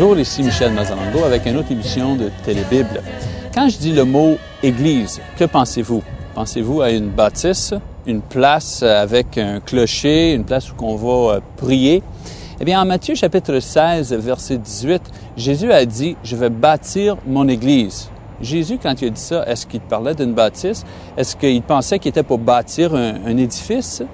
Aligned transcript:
Bonjour, 0.00 0.18
ici 0.18 0.42
Michel 0.42 0.72
Mazalango 0.72 1.24
avec 1.24 1.46
une 1.46 1.56
autre 1.56 1.72
émission 1.72 2.14
de 2.14 2.30
Télébible. 2.44 3.02
Quand 3.52 3.68
je 3.68 3.78
dis 3.78 3.92
le 3.92 4.04
mot 4.04 4.38
Église, 4.62 5.20
que 5.36 5.44
pensez-vous? 5.44 6.04
Pensez-vous 6.38 6.82
à 6.82 6.92
une 6.92 7.08
bâtisse, 7.08 7.74
une 8.06 8.20
place 8.20 8.84
avec 8.84 9.38
un 9.38 9.58
clocher, 9.58 10.34
une 10.34 10.44
place 10.44 10.70
où 10.70 10.74
on 10.82 10.94
va 10.94 11.34
euh, 11.34 11.40
prier? 11.56 12.00
Eh 12.60 12.64
bien, 12.64 12.80
en 12.80 12.84
Matthieu 12.84 13.16
chapitre 13.16 13.58
16, 13.58 14.12
verset 14.12 14.58
18, 14.58 15.02
Jésus 15.36 15.72
a 15.72 15.84
dit, 15.84 16.16
je 16.22 16.36
vais 16.36 16.48
bâtir 16.48 17.16
mon 17.26 17.48
Église. 17.48 18.08
Jésus, 18.40 18.78
quand 18.80 19.02
il 19.02 19.08
a 19.08 19.10
dit 19.10 19.20
ça, 19.20 19.44
est-ce 19.48 19.66
qu'il 19.66 19.80
parlait 19.80 20.14
d'une 20.14 20.32
bâtisse? 20.32 20.84
Est-ce 21.16 21.34
qu'il 21.34 21.60
pensait 21.60 21.98
qu'il 21.98 22.10
était 22.10 22.22
pour 22.22 22.38
bâtir 22.38 22.94
un, 22.94 23.14
un 23.26 23.36
édifice? 23.36 24.04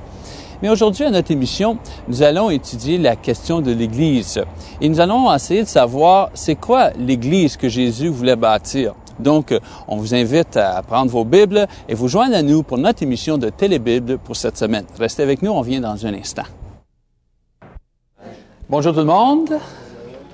Mais 0.62 0.70
aujourd'hui, 0.70 1.04
à 1.04 1.10
notre 1.10 1.30
émission, 1.30 1.76
nous 2.08 2.22
allons 2.22 2.48
étudier 2.48 2.96
la 2.96 3.16
question 3.16 3.60
de 3.60 3.70
l'Église. 3.70 4.42
Et 4.80 4.88
nous 4.88 4.98
allons 4.98 5.30
essayer 5.30 5.62
de 5.62 5.68
savoir 5.68 6.30
c'est 6.32 6.54
quoi 6.54 6.88
l'Église 6.98 7.58
que 7.58 7.68
Jésus 7.68 8.08
voulait 8.08 8.34
bâtir? 8.34 8.94
Donc, 9.18 9.54
on 9.88 9.96
vous 9.96 10.14
invite 10.14 10.56
à 10.56 10.82
prendre 10.82 11.10
vos 11.10 11.24
Bibles 11.24 11.66
et 11.88 11.94
vous 11.94 12.08
joindre 12.08 12.36
à 12.36 12.42
nous 12.42 12.62
pour 12.62 12.78
notre 12.78 13.02
émission 13.02 13.38
de 13.38 13.48
Télébible 13.48 14.18
pour 14.18 14.36
cette 14.36 14.56
semaine. 14.56 14.84
Restez 14.98 15.22
avec 15.22 15.42
nous, 15.42 15.52
on 15.52 15.62
vient 15.62 15.80
dans 15.80 16.06
un 16.06 16.14
instant. 16.14 16.44
Bonjour 18.68 18.92
tout 18.92 19.00
le 19.00 19.06
monde. 19.06 19.50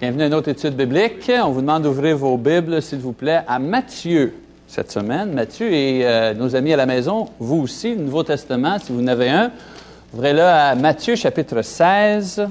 Bienvenue 0.00 0.22
à 0.22 0.26
une 0.28 0.34
autre 0.34 0.48
étude 0.48 0.74
biblique. 0.74 1.30
On 1.44 1.50
vous 1.50 1.60
demande 1.60 1.82
d'ouvrir 1.82 2.16
vos 2.16 2.38
Bibles, 2.38 2.80
s'il 2.80 3.00
vous 3.00 3.12
plaît, 3.12 3.42
à 3.46 3.58
Matthieu 3.58 4.34
cette 4.66 4.90
semaine. 4.90 5.32
Matthieu 5.32 5.70
et 5.72 6.06
euh, 6.06 6.32
nos 6.32 6.54
amis 6.54 6.72
à 6.72 6.76
la 6.76 6.86
maison, 6.86 7.28
vous 7.38 7.56
aussi, 7.56 7.94
le 7.94 8.02
Nouveau 8.02 8.22
Testament, 8.22 8.78
si 8.78 8.92
vous 8.92 9.02
en 9.02 9.08
avez 9.08 9.28
un, 9.28 9.50
ouvrez-le 10.14 10.42
à 10.42 10.74
Matthieu 10.74 11.16
chapitre 11.16 11.60
16. 11.60 12.48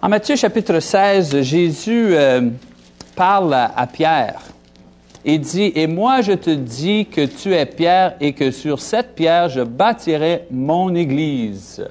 En 0.00 0.08
Matthieu 0.08 0.36
chapitre 0.36 0.78
16, 0.78 1.42
Jésus 1.42 2.14
euh, 2.14 2.48
parle 3.14 3.52
à 3.52 3.86
Pierre 3.86 4.40
et 5.24 5.38
dit, 5.38 5.72
Et 5.74 5.86
moi 5.86 6.20
je 6.20 6.32
te 6.32 6.50
dis 6.50 7.06
que 7.06 7.24
tu 7.24 7.54
es 7.54 7.66
Pierre 7.66 8.16
et 8.20 8.32
que 8.32 8.50
sur 8.50 8.80
cette 8.80 9.14
pierre 9.14 9.48
je 9.48 9.60
bâtirai 9.60 10.46
mon 10.50 10.94
Église. 10.94 11.86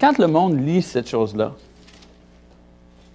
Quand 0.00 0.18
le 0.18 0.26
monde 0.26 0.58
lit 0.64 0.82
cette 0.82 1.08
chose-là 1.08 1.52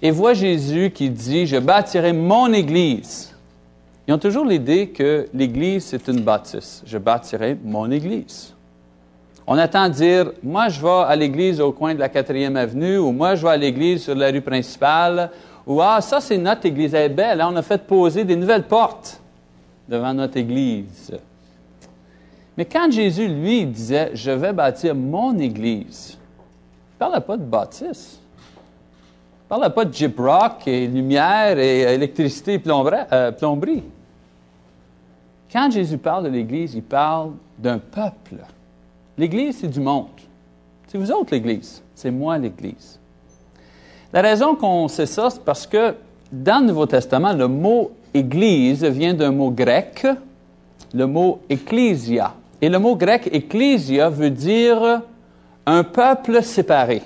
et 0.02 0.12
voit 0.12 0.34
Jésus 0.34 0.92
qui 0.92 1.10
dit, 1.10 1.46
Je 1.46 1.58
bâtirai 1.58 2.14
mon 2.14 2.54
Église, 2.54 3.34
ils 4.08 4.14
ont 4.14 4.20
toujours 4.20 4.46
l'idée 4.46 4.88
que 4.88 5.28
l'Église, 5.34 5.84
c'est 5.84 6.08
une 6.08 6.22
bâtisse. 6.22 6.82
Je 6.86 6.98
bâtirai 6.98 7.58
mon 7.62 7.92
Église. 7.92 8.54
On 9.46 9.58
attend 9.58 9.88
dire, 9.90 10.32
moi 10.44 10.68
je 10.68 10.82
vais 10.82 11.04
à 11.08 11.16
l'église 11.16 11.62
au 11.62 11.72
coin 11.72 11.94
de 11.94 12.00
la 12.00 12.10
4e 12.10 12.56
avenue, 12.56 12.98
ou 12.98 13.12
moi 13.12 13.36
je 13.36 13.44
vais 13.44 13.54
à 13.54 13.58
l'église 13.58 14.04
sur 14.04 14.14
la 14.14 14.30
rue 14.30 14.42
principale, 14.42 15.32
ou 15.68 15.82
ah, 15.82 16.00
ça 16.02 16.22
c'est 16.22 16.38
notre 16.38 16.66
église, 16.66 16.94
elle 16.94 17.12
est 17.12 17.16
belle, 17.16 17.42
hein, 17.42 17.50
on 17.52 17.56
a 17.58 17.62
fait 17.62 17.86
poser 17.86 18.24
des 18.24 18.38
nouvelles 18.38 18.68
portes 18.68 19.22
devant 19.88 20.14
notre 20.14 20.38
église. 20.38 21.12
Mais 22.56 22.66
quand 22.66 22.90
Jésus, 22.90 23.28
lui, 23.28 23.66
disait, 23.66 24.12
je 24.14 24.32
vais 24.32 24.54
bâtir 24.54 24.96
mon 24.96 25.38
église, 25.38 26.18
il 26.18 26.96
ne 26.96 27.00
parlait 27.00 27.22
pas 27.22 27.38
de 27.38 27.44
bâtisse. 27.44 28.20
Il 28.20 29.44
ne 29.44 29.60
parlait 29.60 29.74
pas 29.74 29.86
de 29.86 29.94
Jeep 29.94 30.18
Rock 30.18 30.68
et 30.68 30.88
lumière 30.88 31.60
et 31.60 31.82
électricité 31.94 32.56
et 32.56 32.62
euh, 32.66 33.32
plomberie. 33.32 33.84
Quand 35.52 35.72
Jésus 35.72 35.98
parle 35.98 36.26
de 36.26 36.30
l'Église, 36.30 36.74
il 36.76 36.84
parle 36.84 37.32
d'un 37.58 37.78
peuple. 37.78 38.38
L'Église, 39.18 39.60
c'est 39.60 39.68
du 39.68 39.80
monde. 39.80 40.08
C'est 40.88 40.98
vous 40.98 41.12
autres 41.12 41.34
l'Église. 41.34 41.82
C'est 41.96 42.12
moi 42.12 42.38
l'Église. 42.38 43.00
La 44.14 44.22
raison 44.22 44.56
qu'on 44.56 44.88
sait 44.88 45.06
ça, 45.06 45.30
c'est 45.30 45.44
parce 45.44 45.68
que 45.68 45.94
dans 46.32 46.62
le 46.62 46.68
Nouveau 46.68 46.86
Testament, 46.86 47.34
le 47.34 47.48
mot 47.48 47.92
Église 48.14 48.84
vient 48.86 49.14
d'un 49.14 49.32
mot 49.32 49.52
grec, 49.52 50.08
le 50.94 51.06
mot 51.06 51.42
ecclesia. 51.50 52.34
Et 52.62 52.70
le 52.70 52.80
mot 52.80 52.96
grec 52.96 53.30
ecclesia 53.32 54.10
veut 54.10 54.30
dire 54.30 55.02
un 55.66 55.84
peuple 55.84 56.42
séparé. 56.42 57.02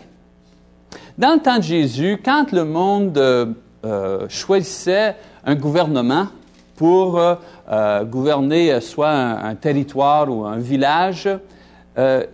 Dans 1.18 1.34
le 1.34 1.40
temps 1.40 1.58
de 1.58 1.64
Jésus, 1.64 2.22
quand 2.24 2.52
le 2.52 2.66
monde 2.66 3.18
euh, 3.18 3.48
euh 3.84 4.28
choisissait 4.30 5.16
un 5.44 5.56
gouvernement 5.56 6.28
pour 6.76 7.20
euh, 7.20 8.04
gouverner 8.06 8.80
soit 8.80 9.10
un, 9.10 9.56
territoire 9.56 10.30
ou 10.30 10.46
un 10.46 10.58
village, 10.58 11.28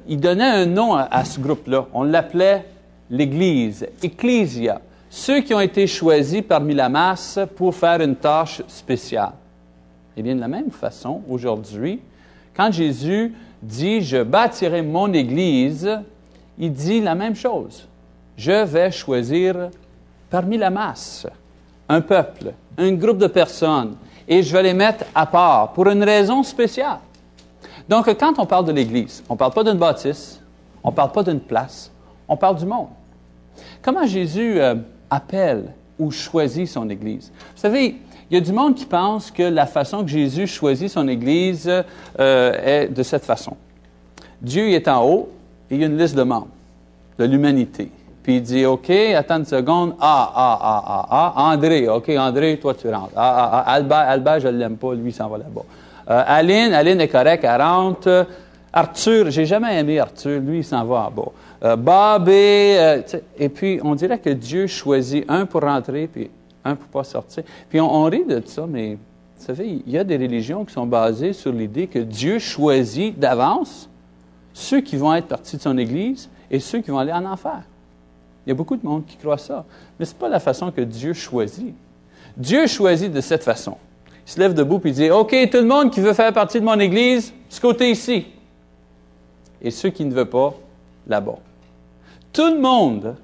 il 0.08 0.20
donnait 0.20 0.44
un 0.44 0.66
nom 0.66 0.94
à, 0.94 1.08
à 1.10 1.26
ce 1.26 1.40
groupe-là. 1.40 1.88
On 1.94 2.04
l'appelait 2.04 2.66
l'Église, 3.10 3.88
Ecclesia, 4.02 4.82
ceux 5.10 5.42
qui 5.42 5.54
ont 5.54 5.60
été 5.60 5.88
choisis 5.88 6.42
parmi 6.42 6.74
la 6.74 6.90
masse 6.90 7.40
pour 7.56 7.74
faire 7.74 8.02
une 8.02 8.16
tâche 8.16 8.62
spéciale. 8.68 9.34
Eh 10.16 10.22
bien, 10.22 10.36
de 10.36 10.42
la 10.42 10.48
même 10.48 10.72
façon, 10.72 11.22
aujourd'hui, 11.30 12.00
quand 12.56 12.72
Jésus 12.72 13.34
dit 13.62 14.02
Je 14.02 14.24
bâtirai 14.24 14.82
mon 14.82 15.14
Église, 15.14 15.90
il 16.58 16.74
dit 16.74 17.02
la 17.02 17.16
même 17.16 17.36
chose. 17.36 17.88
Je 18.36 18.66
vais 18.66 18.92
choisir 18.92 19.70
parmi 20.30 20.58
la 20.58 20.70
masse 20.70 21.28
un 21.90 22.02
peuple, 22.02 22.54
un 22.78 22.94
groupe 22.94 23.18
de 23.18 23.28
personnes, 23.28 23.96
et 24.28 24.44
je 24.44 24.52
vais 24.52 24.64
les 24.64 24.74
mettre 24.74 25.06
à 25.16 25.26
part 25.26 25.72
pour 25.72 25.88
une 25.88 26.04
raison 26.04 26.44
spéciale. 26.44 27.00
Donc, 27.88 28.14
quand 28.18 28.38
on 28.38 28.46
parle 28.46 28.66
de 28.66 28.74
l'Église, 28.74 29.24
on 29.30 29.34
ne 29.34 29.38
parle 29.38 29.54
pas 29.54 29.64
d'une 29.64 29.78
bâtisse, 29.78 30.42
on 30.84 30.92
ne 30.92 30.96
parle 30.96 31.12
pas 31.12 31.24
d'une 31.24 31.40
place, 31.40 31.92
on 32.28 32.36
parle 32.36 32.58
du 32.58 32.66
monde. 32.66 32.90
Comment 33.82 34.06
Jésus 34.06 34.60
euh, 34.60 34.76
appelle 35.10 35.74
ou 36.00 36.12
choisit 36.12 36.68
son 36.68 36.90
Église? 36.90 37.32
Vous 37.56 37.62
savez, 37.62 37.96
il 38.30 38.34
y 38.34 38.38
a 38.38 38.42
du 38.42 38.52
monde 38.52 38.76
qui 38.76 38.86
pense 38.86 39.32
que 39.32 39.44
la 39.44 39.66
façon 39.66 40.04
que 40.04 40.10
Jésus 40.10 40.48
choisit 40.48 40.90
son 40.90 41.08
Église 41.08 41.72
euh, 42.20 42.84
est 42.84 42.88
de 42.90 43.04
cette 43.04 43.24
façon. 43.24 43.56
Dieu 44.42 44.70
est 44.70 44.88
en 44.88 45.06
haut 45.06 45.30
et 45.70 45.76
il 45.76 45.82
y 45.82 45.84
a 45.84 45.88
une 45.88 45.98
liste 45.98 46.16
de 46.16 46.24
membres 46.24 46.50
de 47.18 47.26
l'humanité. 47.26 47.90
Puis 48.22 48.36
il 48.36 48.42
dit, 48.42 48.66
OK, 48.66 48.90
attends 48.90 49.38
une 49.38 49.46
seconde. 49.46 49.96
Ah, 50.02 50.32
ah, 50.36 50.60
ah, 50.62 50.84
ah, 50.86 51.34
ah, 51.38 51.54
André, 51.54 51.88
OK, 51.88 52.10
André, 52.10 52.60
toi 52.62 52.74
tu 52.74 52.90
rentres. 52.90 53.14
Ah, 53.16 53.64
ah, 53.66 53.80
ah, 53.90 54.12
Albert, 54.12 54.42
je 54.42 54.50
ne 54.50 54.58
l'aime 54.58 54.76
pas, 54.76 54.94
lui, 54.94 55.12
il 55.12 55.14
s'en 55.14 55.30
va 55.30 55.38
là-bas. 55.38 55.62
Euh, 56.10 56.24
Aline, 56.28 56.74
Aline 56.74 57.00
est 57.00 57.08
correcte, 57.08 57.46
elle 57.46 57.62
rentre. 57.62 58.28
Arthur, 58.74 59.32
j'ai 59.32 59.46
jamais 59.46 59.80
aimé 59.80 60.00
Arthur, 60.00 60.40
lui, 60.40 60.60
il 60.60 60.64
s'en 60.64 60.84
va 60.86 61.08
en 61.08 61.12
bas. 61.12 61.32
Euh, 61.64 61.76
Bob 61.76 62.30
et, 62.30 62.76
euh, 62.78 63.02
et 63.38 63.50
puis 63.50 63.80
on 63.84 63.96
dirait 63.96 64.20
que 64.20 64.30
Dieu 64.30 64.68
choisit 64.68 65.26
un 65.28 65.46
pour 65.46 65.62
rentrer, 65.62 66.08
puis 66.08 66.30
un 66.68 66.76
pour 66.76 66.88
pas 66.88 67.04
sortir. 67.04 67.44
Puis 67.70 67.80
on, 67.80 68.04
rit 68.04 68.26
de 68.26 68.42
ça, 68.46 68.66
mais 68.68 68.96
vous 68.96 69.46
savez, 69.46 69.82
il 69.86 69.92
y 69.92 69.98
a 69.98 70.04
des 70.04 70.18
religions 70.18 70.66
qui 70.66 70.74
sont 70.74 70.86
basées 70.86 71.34
sur 71.34 71.52
l'idée 71.52 71.88
que 71.88 72.00
Dieu 72.00 72.40
choisit 72.40 73.18
d'avance 73.18 73.90
ceux 74.54 74.82
qui 74.82 74.96
vont 74.98 75.14
être 75.14 75.28
partis 75.28 75.58
de 75.58 75.62
son 75.62 75.78
Église 75.78 76.30
et 76.50 76.60
ceux 76.60 76.82
qui 76.82 76.92
vont 76.92 76.98
aller 76.98 77.12
en 77.12 77.26
enfer. 77.26 77.62
Il 78.46 78.50
y 78.50 78.52
a 78.52 78.56
beaucoup 78.56 78.78
de 78.78 78.86
monde 78.86 79.06
qui 79.06 79.18
croit 79.18 79.38
ça. 79.38 79.66
Mais 80.00 80.06
ce 80.06 80.14
n'est 80.14 80.20
pas 80.20 80.30
la 80.30 80.40
façon 80.40 80.72
que 80.72 80.82
Dieu 80.82 81.14
choisit. 81.14 81.76
Dieu 82.36 82.66
choisit 82.68 83.12
de 83.12 83.22
cette 83.22 83.44
façon. 83.44 83.78
Il 84.26 84.32
se 84.32 84.40
lève 84.40 84.54
debout 84.54 84.82
et 84.86 84.90
il 84.90 84.94
dit 84.94 85.12
OK, 85.12 85.36
tout 85.52 85.58
le 85.58 85.66
monde 85.66 85.92
qui 85.92 86.00
veut 86.00 86.14
faire 86.14 86.34
partie 86.34 86.60
de 86.60 86.66
mon 86.66 86.80
Église, 86.80 87.34
ce 87.50 87.62
côté 87.62 87.92
ici. 87.92 88.26
Et 89.62 89.72
ceux 89.72 89.90
qui 89.90 90.06
ne 90.06 90.14
veulent 90.14 90.26
pas, 90.26 90.54
là-bas. 91.08 91.40
Tout 92.34 92.54
le 92.54 92.60
monde 92.60 93.16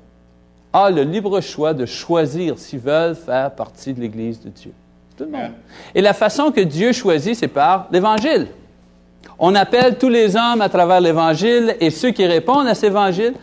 a 0.72 0.90
le 0.90 1.04
libre 1.04 1.40
choix 1.42 1.74
de 1.74 1.86
choisir 1.86 2.58
s'ils 2.58 2.80
veulent 2.80 3.16
faire 3.16 3.52
partie 3.52 3.94
de 3.94 4.02
l'Église 4.02 4.42
de 4.42 4.50
Dieu. 4.50 4.72
Tout 5.18 5.26
le 5.26 5.30
monde. 5.30 5.52
Et 5.94 6.02
la 6.02 6.14
façon 6.14 6.52
que 6.52 6.62
Dieu 6.62 6.92
choisit, 6.92 7.36
c'est 7.36 7.48
par 7.48 7.88
l'Évangile. 7.92 8.48
On 9.38 9.54
appelle 9.56 9.98
tous 9.98 10.10
les 10.10 10.36
hommes 10.36 10.62
à 10.62 10.70
travers 10.70 11.02
l'Évangile 11.02 11.76
et 11.80 11.90
ceux 11.90 12.12
qui 12.12 12.26
répondent 12.26 12.68
à 12.68 12.74
cet 12.74 12.86
Évangile 12.86 13.34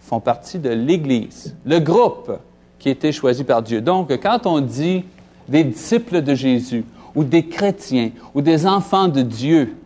font 0.00 0.20
partie 0.20 0.58
de 0.58 0.70
l'Église, 0.70 1.54
le 1.64 1.80
groupe 1.80 2.32
qui 2.78 2.88
a 2.88 2.92
été 2.92 3.12
choisi 3.12 3.44
par 3.44 3.62
Dieu. 3.62 3.80
Donc, 3.80 4.10
quand 4.22 4.46
on 4.46 4.60
dit 4.60 5.04
des 5.48 5.64
disciples 5.64 6.22
de 6.22 6.34
Jésus 6.34 6.84
ou 7.14 7.24
des 7.24 7.46
chrétiens 7.46 8.10
ou 8.34 8.40
des 8.40 8.66
enfants 8.66 9.08
de 9.08 9.22
Dieu, 9.22 9.76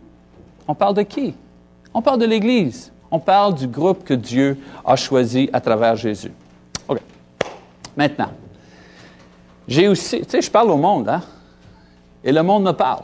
on 0.67 0.75
parle 0.75 0.95
de 0.95 1.01
qui? 1.01 1.33
On 1.93 2.01
parle 2.01 2.19
de 2.19 2.25
l'Église. 2.25 2.91
On 3.11 3.19
parle 3.19 3.53
du 3.53 3.67
groupe 3.67 4.03
que 4.03 4.13
Dieu 4.13 4.57
a 4.83 4.95
choisi 4.95 5.49
à 5.53 5.61
travers 5.61 5.95
Jésus. 5.95 6.31
OK. 6.87 6.99
Maintenant, 7.95 8.31
j'ai 9.67 9.87
aussi, 9.87 10.21
tu 10.21 10.29
sais, 10.29 10.41
je 10.41 10.49
parle 10.49 10.71
au 10.71 10.77
monde, 10.77 11.07
hein? 11.07 11.21
Et 12.23 12.31
le 12.31 12.41
monde 12.41 12.63
me 12.63 12.71
parle. 12.71 13.03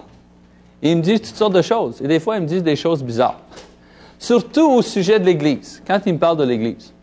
Et 0.82 0.92
ils 0.92 0.98
me 0.98 1.02
disent 1.02 1.22
toutes 1.22 1.36
sortes 1.36 1.54
de 1.54 1.62
choses. 1.62 2.02
Et 2.02 2.08
des 2.08 2.20
fois, 2.20 2.38
ils 2.38 2.42
me 2.42 2.48
disent 2.48 2.64
des 2.64 2.76
choses 2.76 3.04
bizarres. 3.04 3.40
Surtout 4.18 4.68
au 4.70 4.82
sujet 4.82 5.20
de 5.20 5.26
l'Église, 5.26 5.82
quand 5.86 6.00
ils 6.06 6.14
me 6.14 6.20
parlent 6.20 6.38
de 6.38 6.44
l'Église. 6.44 6.94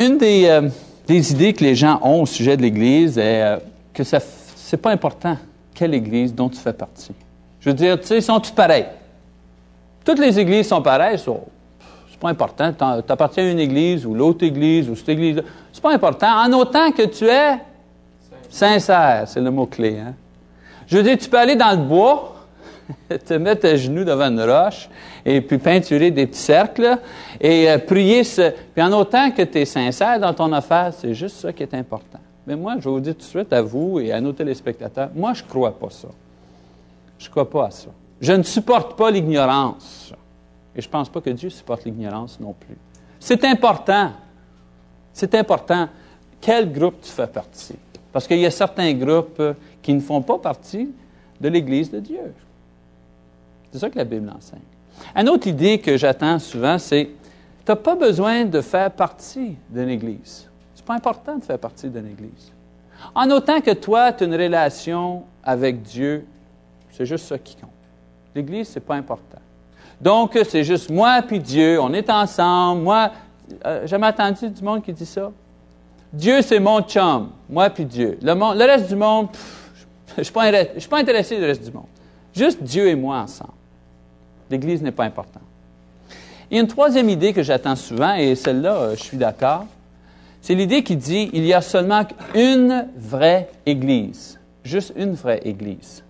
Une 0.00 0.16
des, 0.16 0.46
euh, 0.46 0.70
idées 1.08 1.52
que 1.52 1.64
les 1.64 1.74
gens 1.74 2.00
ont 2.02 2.22
au 2.22 2.26
sujet 2.26 2.56
de 2.56 2.62
l'Église 2.62 3.18
est 3.18 3.42
euh, 3.42 3.58
que 3.92 4.04
ce 4.04 4.16
n'est 4.16 4.78
pas 4.78 4.90
important 4.90 5.36
quelle 5.74 5.94
Église 5.94 6.34
dont 6.34 6.48
tu 6.48 6.58
fais 6.58 6.72
partie. 6.72 7.12
Je 7.60 7.70
veux 7.70 7.74
dire, 7.74 8.00
tu 8.00 8.06
sais, 8.06 8.18
ils 8.18 8.22
sont 8.22 8.40
tous 8.40 8.52
pareils? 8.52 8.86
Toutes 10.04 10.18
les 10.18 10.38
Églises 10.38 10.68
sont 10.68 10.82
pareilles. 10.82 11.18
Ce 11.18 11.30
c'est 12.10 12.20
pas 12.20 12.30
important. 12.30 12.72
Tu 12.72 13.12
appartiens 13.12 13.44
à 13.44 13.50
une 13.50 13.58
Église 13.60 14.04
ou 14.06 14.14
l'autre 14.14 14.44
Église 14.44 14.88
ou 14.88 14.96
cette 14.96 15.10
Église. 15.10 15.42
C'est 15.72 15.82
pas 15.82 15.92
important. 15.92 16.28
En 16.28 16.52
autant 16.52 16.90
que 16.90 17.02
tu 17.02 17.26
es 17.26 17.58
sincère, 18.48 19.24
c'est 19.26 19.40
le 19.40 19.50
mot-clé. 19.50 19.98
Hein? 19.98 20.14
Je 20.86 20.96
veux 20.96 21.02
dire, 21.02 21.18
tu 21.18 21.28
peux 21.28 21.38
aller 21.38 21.54
dans 21.54 21.70
le 21.70 21.84
bois, 21.84 22.34
te 23.26 23.34
mettre 23.34 23.66
à 23.66 23.76
genoux 23.76 24.04
devant 24.04 24.30
une 24.30 24.40
roche 24.40 24.88
et 25.24 25.40
puis 25.40 25.58
peinturer 25.58 26.10
des 26.10 26.26
petits 26.26 26.40
cercles 26.40 26.98
et 27.40 27.70
euh, 27.70 27.78
prier. 27.78 28.24
Ce... 28.24 28.50
Puis 28.74 28.82
en 28.82 28.92
autant 28.92 29.30
que 29.30 29.42
tu 29.42 29.58
es 29.58 29.64
sincère 29.64 30.18
dans 30.18 30.32
ton 30.32 30.52
affaire, 30.52 30.92
c'est 30.96 31.14
juste 31.14 31.36
ça 31.36 31.52
qui 31.52 31.62
est 31.62 31.74
important. 31.74 32.18
Mais 32.46 32.56
moi, 32.56 32.76
je 32.78 32.84
vais 32.84 32.90
vous 32.90 33.00
dire 33.00 33.14
tout 33.14 33.20
de 33.20 33.24
suite 33.24 33.52
à 33.52 33.60
vous 33.60 34.00
et 34.00 34.10
à 34.10 34.20
nos 34.20 34.32
téléspectateurs, 34.32 35.10
moi, 35.14 35.34
je 35.34 35.42
crois 35.44 35.78
pas 35.78 35.90
ça. 35.90 36.08
Je 37.18 37.26
ne 37.26 37.30
crois 37.30 37.48
pas 37.48 37.66
à 37.66 37.70
ça. 37.70 37.88
Je 38.20 38.32
ne 38.32 38.42
supporte 38.42 38.96
pas 38.96 39.10
l'ignorance. 39.10 40.12
Et 40.74 40.80
je 40.80 40.86
ne 40.86 40.92
pense 40.92 41.08
pas 41.08 41.20
que 41.20 41.30
Dieu 41.30 41.50
supporte 41.50 41.84
l'ignorance 41.84 42.38
non 42.38 42.52
plus. 42.52 42.76
C'est 43.18 43.44
important. 43.44 44.12
C'est 45.12 45.34
important. 45.34 45.88
Quel 46.40 46.72
groupe 46.72 47.00
tu 47.02 47.10
fais 47.10 47.26
partie? 47.26 47.76
Parce 48.12 48.26
qu'il 48.26 48.38
y 48.38 48.46
a 48.46 48.50
certains 48.50 48.92
groupes 48.94 49.42
qui 49.82 49.92
ne 49.92 50.00
font 50.00 50.22
pas 50.22 50.38
partie 50.38 50.90
de 51.40 51.48
l'Église 51.48 51.90
de 51.90 52.00
Dieu. 52.00 52.32
C'est 53.72 53.78
ça 53.78 53.90
que 53.90 53.98
la 53.98 54.04
Bible 54.04 54.32
enseigne. 54.34 54.60
Une 55.14 55.28
autre 55.28 55.46
idée 55.46 55.78
que 55.78 55.96
j'attends 55.96 56.38
souvent, 56.38 56.78
c'est 56.78 57.10
tu 57.64 57.72
n'as 57.72 57.76
pas 57.76 57.96
besoin 57.96 58.44
de 58.44 58.60
faire 58.60 58.90
partie 58.90 59.56
d'une 59.68 59.90
Église. 59.90 60.48
Ce 60.74 60.80
n'est 60.80 60.86
pas 60.86 60.94
important 60.94 61.36
de 61.36 61.42
faire 61.42 61.58
partie 61.58 61.88
d'une 61.88 62.06
Église. 62.06 62.52
En 63.14 63.30
autant 63.30 63.60
que 63.60 63.72
toi, 63.72 64.12
tu 64.12 64.24
as 64.24 64.26
une 64.26 64.34
relation 64.34 65.24
avec 65.44 65.82
Dieu, 65.82 66.24
c'est 66.98 67.06
juste 67.06 67.26
ça 67.26 67.38
qui 67.38 67.54
compte. 67.54 67.70
L'Église, 68.34 68.70
ce 68.70 68.74
n'est 68.74 68.84
pas 68.84 68.96
important. 68.96 69.38
Donc, 70.00 70.36
c'est 70.48 70.64
juste 70.64 70.90
moi 70.90 71.22
puis 71.22 71.38
Dieu, 71.38 71.80
on 71.80 71.92
est 71.92 72.10
ensemble. 72.10 72.82
Moi, 72.82 73.12
euh, 73.64 73.86
jamais 73.86 74.08
entendu 74.08 74.50
du 74.50 74.62
monde 74.64 74.82
qui 74.82 74.92
dit 74.92 75.06
ça? 75.06 75.30
Dieu, 76.12 76.42
c'est 76.42 76.58
mon 76.58 76.80
chum, 76.82 77.30
moi 77.48 77.70
puis 77.70 77.84
Dieu. 77.84 78.18
Le, 78.20 78.64
reste 78.64 78.88
du 78.88 78.96
monde, 78.96 79.28
je 80.08 80.20
ne 80.20 80.24
suis, 80.24 80.80
suis, 80.80 80.88
pas 80.88 80.98
intéressé 80.98 81.36
du 81.36 81.44
reste 81.44 81.64
du 81.64 81.70
monde. 81.70 81.86
Juste 82.34 82.60
Dieu 82.64 82.88
et 82.88 82.96
moi 82.96 83.18
ensemble. 83.18 83.52
L'Église 84.50 84.82
n'est 84.82 84.90
pas 84.90 85.04
importante. 85.04 85.42
Il 86.50 86.56
y 86.56 86.58
a 86.58 86.62
une 86.62 86.68
troisième 86.68 87.08
idée 87.10 87.32
que 87.32 87.44
j'attends 87.44 87.76
souvent, 87.76 88.14
et 88.14 88.34
celle-là, 88.34 88.74
euh, 88.74 88.96
je 88.96 89.04
suis 89.04 89.16
d'accord. 89.16 89.66
C'est 90.40 90.56
l'idée 90.56 90.82
qui 90.82 90.96
dit 90.96 91.30
il 91.32 91.44
y 91.44 91.54
a 91.54 91.60
seulement 91.60 92.02
une 92.34 92.88
vraie 92.96 93.50
Église. 93.66 94.40
Juste 94.64 94.94
une 94.96 95.12
vraie 95.12 95.42
Église. 95.44 96.02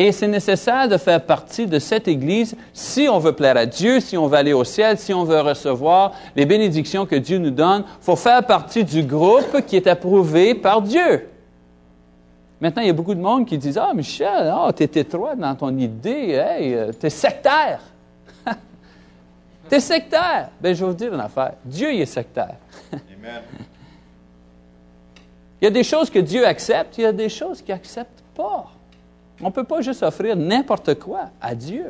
Et 0.00 0.12
c'est 0.12 0.28
nécessaire 0.28 0.86
de 0.88 0.96
faire 0.96 1.20
partie 1.20 1.66
de 1.66 1.80
cette 1.80 2.06
Église 2.06 2.56
si 2.72 3.08
on 3.08 3.18
veut 3.18 3.32
plaire 3.32 3.56
à 3.56 3.66
Dieu, 3.66 3.98
si 3.98 4.16
on 4.16 4.28
veut 4.28 4.38
aller 4.38 4.52
au 4.52 4.62
ciel, 4.62 4.96
si 4.96 5.12
on 5.12 5.24
veut 5.24 5.40
recevoir 5.40 6.12
les 6.36 6.46
bénédictions 6.46 7.04
que 7.04 7.16
Dieu 7.16 7.38
nous 7.38 7.50
donne. 7.50 7.82
Il 7.84 8.04
faut 8.04 8.14
faire 8.14 8.46
partie 8.46 8.84
du 8.84 9.02
groupe 9.02 9.60
qui 9.66 9.74
est 9.74 9.88
approuvé 9.88 10.54
par 10.54 10.82
Dieu. 10.82 11.28
Maintenant, 12.60 12.82
il 12.82 12.86
y 12.86 12.90
a 12.90 12.94
beaucoup 12.94 13.14
de 13.14 13.20
monde 13.20 13.44
qui 13.44 13.58
disent 13.58 13.76
Ah, 13.76 13.92
Michel, 13.92 14.54
oh, 14.56 14.70
tu 14.70 14.84
es 14.84 15.00
étroit 15.00 15.34
dans 15.34 15.56
ton 15.56 15.76
idée, 15.76 16.30
hey, 16.30 16.74
euh, 16.74 16.92
tu 16.98 17.06
es 17.06 17.10
sectaire. 17.10 17.80
tu 19.68 19.74
es 19.74 19.80
sectaire. 19.80 20.50
Bien, 20.60 20.74
je 20.74 20.84
vais 20.84 20.90
vous 20.90 20.96
dire 20.96 21.12
une 21.12 21.20
affaire. 21.20 21.54
Dieu, 21.64 21.92
il 21.92 22.00
est 22.02 22.06
sectaire. 22.06 22.54
Amen. 22.92 23.42
Il 25.60 25.64
y 25.64 25.66
a 25.66 25.70
des 25.72 25.82
choses 25.82 26.08
que 26.08 26.20
Dieu 26.20 26.46
accepte, 26.46 26.98
il 26.98 27.00
y 27.00 27.04
a 27.04 27.10
des 27.10 27.28
choses 27.28 27.60
qu'il 27.62 27.74
n'accepte 27.74 28.22
pas. 28.32 28.77
On 29.40 29.46
ne 29.46 29.52
peut 29.52 29.64
pas 29.64 29.80
juste 29.80 30.02
offrir 30.02 30.36
n'importe 30.36 30.98
quoi 30.98 31.30
à 31.40 31.54
Dieu. 31.54 31.86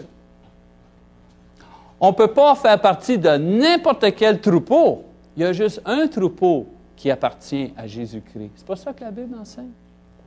On 2.01 2.09
ne 2.09 2.15
peut 2.15 2.33
pas 2.33 2.55
faire 2.55 2.81
partie 2.81 3.19
de 3.19 3.31
n'importe 3.31 4.15
quel 4.15 4.41
troupeau. 4.41 5.05
Il 5.37 5.43
y 5.43 5.47
a 5.47 5.53
juste 5.53 5.81
un 5.85 6.07
troupeau 6.07 6.67
qui 6.97 7.11
appartient 7.11 7.73
à 7.77 7.87
Jésus-Christ. 7.87 8.53
C'est 8.57 8.67
pas 8.67 8.77
ça 8.77 8.93
que 8.93 9.03
la 9.03 9.11
Bible 9.11 9.37
enseigne. 9.41 9.71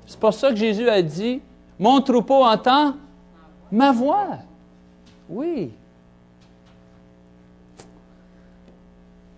C'est 0.05 0.19
pas 0.19 0.31
ça 0.31 0.49
que 0.49 0.55
Jésus 0.55 0.89
a 0.89 1.01
dit. 1.01 1.41
Mon 1.77 2.01
troupeau 2.01 2.43
entend 2.43 2.95
ma 3.71 3.91
voix. 3.91 4.37
Oui. 5.29 5.71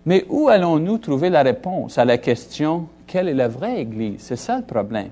Mais 0.06 0.24
où 0.28 0.48
allons-nous 0.48 0.98
trouver 0.98 1.30
la 1.30 1.42
réponse 1.42 1.98
à 1.98 2.04
la 2.04 2.18
question 2.18 2.88
quelle 3.06 3.28
est 3.28 3.34
la 3.34 3.48
vraie 3.48 3.80
Église? 3.80 4.20
C'est 4.22 4.36
ça 4.36 4.58
le 4.58 4.64
problème. 4.64 5.10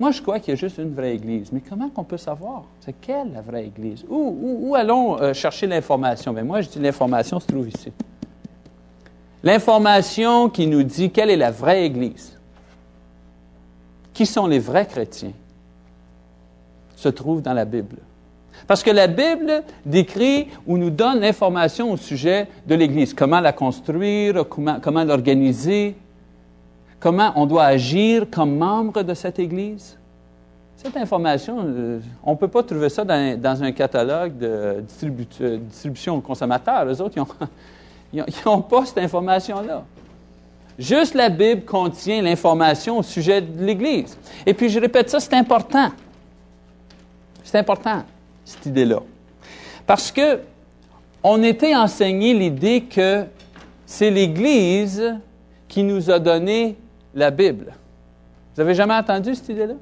Moi, 0.00 0.12
je 0.12 0.22
crois 0.22 0.40
qu'il 0.40 0.54
y 0.54 0.56
a 0.56 0.58
juste 0.58 0.78
une 0.78 0.94
vraie 0.94 1.14
Église. 1.14 1.52
Mais 1.52 1.60
comment 1.60 1.90
qu'on 1.90 2.04
peut 2.04 2.16
savoir? 2.16 2.64
C'est 2.80 2.94
quelle 3.02 3.34
la 3.34 3.42
vraie 3.42 3.66
Église? 3.66 4.02
Où, 4.08 4.74
allons 4.74 5.20
euh, 5.20 5.34
chercher 5.34 5.66
l'information? 5.66 6.32
Mais 6.32 6.40
ben, 6.40 6.46
moi, 6.46 6.62
je 6.62 6.70
dis 6.70 6.78
l'information 6.78 7.38
se 7.38 7.46
trouve 7.46 7.68
ici. 7.68 7.92
L'information 9.42 10.48
qui 10.48 10.66
nous 10.66 10.82
dit 10.84 11.10
quelle 11.10 11.28
est 11.28 11.36
la 11.36 11.50
vraie 11.50 11.84
Église, 11.84 12.38
qui 14.14 14.24
sont 14.24 14.46
les 14.46 14.58
vrais 14.58 14.86
chrétiens, 14.86 15.32
se 16.96 17.10
trouve 17.10 17.42
dans 17.42 17.54
la 17.54 17.66
Bible. 17.66 17.96
Parce 18.66 18.82
que 18.82 18.90
la 18.90 19.06
Bible 19.06 19.62
décrit 19.84 20.48
ou 20.66 20.78
nous 20.78 20.90
donne 20.90 21.20
l'information 21.20 21.92
au 21.92 21.96
sujet 21.98 22.48
de 22.66 22.74
l'Église. 22.74 23.12
Comment 23.12 23.40
la 23.40 23.52
construire, 23.52 24.48
comment, 24.48 24.78
comment 24.80 25.04
l'organiser, 25.04 25.94
comment 27.00 27.32
on 27.34 27.46
doit 27.46 27.64
agir 27.64 28.26
comme 28.30 28.56
membre 28.56 29.02
de 29.02 29.14
cette 29.14 29.38
Église? 29.38 29.96
Cette 30.76 30.96
information, 30.96 31.58
euh, 31.66 32.00
on 32.22 32.32
ne 32.32 32.36
peut 32.36 32.48
pas 32.48 32.62
trouver 32.62 32.88
ça 32.88 33.04
dans, 33.04 33.62
un 33.62 33.72
catalogue 33.72 34.38
de 34.38 34.82
distribution 34.86 36.16
aux 36.16 36.20
consommateurs. 36.20 36.84
Les 36.84 37.00
autres, 37.00 37.16
ils 38.12 38.24
n'ont 38.46 38.62
pas 38.62 38.86
cette 38.86 38.98
information-là. 38.98 39.84
Juste 40.78 41.14
la 41.14 41.28
Bible 41.28 41.64
contient 41.66 42.22
l'information 42.22 42.98
au 42.98 43.02
sujet 43.02 43.42
de 43.42 43.62
l'Église. 43.62 44.16
Et 44.46 44.54
puis, 44.54 44.70
je 44.70 44.80
répète 44.80 45.10
ça, 45.10 45.20
c'est 45.20 45.34
important. 45.34 45.90
C'est 47.44 47.58
important, 47.58 48.04
cette 48.44 48.64
idée-là. 48.64 49.00
Parce 49.86 50.10
que 50.10 50.40
on 51.22 51.42
était 51.42 51.74
enseigné 51.74 52.32
l'idée 52.32 52.82
que 52.82 53.24
c'est 53.84 54.10
l'Église 54.10 55.16
qui 55.68 55.82
nous 55.82 56.10
a 56.10 56.18
donné 56.18 56.76
la 57.14 57.30
Bible. 57.30 57.72
Vous 58.54 58.60
avez 58.60 58.74
jamais 58.74 58.94
entendu 58.94 59.34
cette 59.34 59.48
idée-là? 59.48 59.74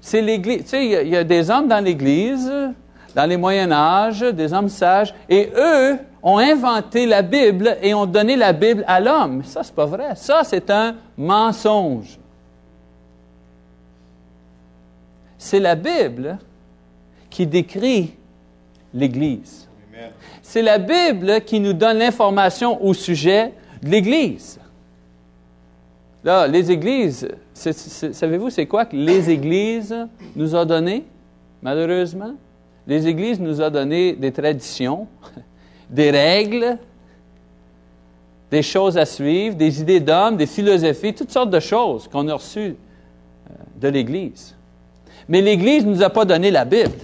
C'est 0.00 0.20
l'Église. 0.20 0.62
Tu 0.62 0.68
sais, 0.68 0.86
il 0.86 1.08
y, 1.08 1.16
a 1.16 1.24
des 1.24 1.50
hommes 1.50 1.68
dans 1.68 1.82
l'Église, 1.82 2.50
dans 3.14 3.26
les 3.28 3.36
Moyen 3.36 3.72
Âge, 3.72 4.20
des 4.20 4.52
hommes 4.52 4.68
sages, 4.68 5.14
et 5.28 5.50
eux 5.56 5.98
ont 6.22 6.38
inventé 6.38 7.06
la 7.06 7.22
Bible 7.22 7.76
et 7.82 7.94
ont 7.94 8.06
donné 8.06 8.36
la 8.36 8.52
Bible 8.52 8.84
à 8.86 9.00
l'homme. 9.00 9.42
Ça, 9.44 9.62
c'est 9.62 9.74
pas 9.74 9.86
vrai. 9.86 10.14
Ça, 10.14 10.42
c'est 10.44 10.70
un 10.70 10.96
mensonge. 11.16 12.18
C'est 15.38 15.60
la 15.60 15.74
Bible 15.74 16.38
qui 17.30 17.46
décrit 17.46 18.14
l'Église. 18.92 19.68
C'est 20.42 20.62
la 20.62 20.78
Bible 20.78 21.40
qui 21.42 21.60
nous 21.60 21.72
donne 21.72 21.98
l'information 21.98 22.82
au 22.84 22.94
sujet 22.94 23.52
de 23.82 23.88
l'Église. 23.88 24.58
Les 26.48 26.72
églises, 26.72 27.28
savez-vous 27.54 28.50
c'est 28.50 28.66
quoi 28.66 28.84
que 28.84 28.96
les 28.96 29.30
églises 29.30 29.94
nous 30.34 30.56
ont 30.56 30.64
donné, 30.64 31.04
malheureusement? 31.62 32.34
Les 32.84 33.06
églises 33.06 33.38
nous 33.38 33.60
ont 33.60 33.70
donné 33.70 34.12
des 34.14 34.32
traditions, 34.32 35.06
des 35.90 36.10
règles, 36.10 36.78
des 38.50 38.62
choses 38.62 38.98
à 38.98 39.04
suivre, 39.04 39.54
des 39.54 39.80
idées 39.80 40.00
d'hommes, 40.00 40.36
des 40.36 40.46
philosophies, 40.46 41.14
toutes 41.14 41.30
sortes 41.30 41.50
de 41.50 41.60
choses 41.60 42.08
qu'on 42.08 42.26
a 42.26 42.34
reçues 42.34 42.74
euh, 42.74 43.54
de 43.80 43.88
l'Église. 43.88 44.56
Mais 45.28 45.40
l'Église 45.40 45.86
ne 45.86 45.92
nous 45.92 46.02
a 46.02 46.10
pas 46.10 46.24
donné 46.24 46.50
la 46.50 46.64
Bible. 46.64 46.98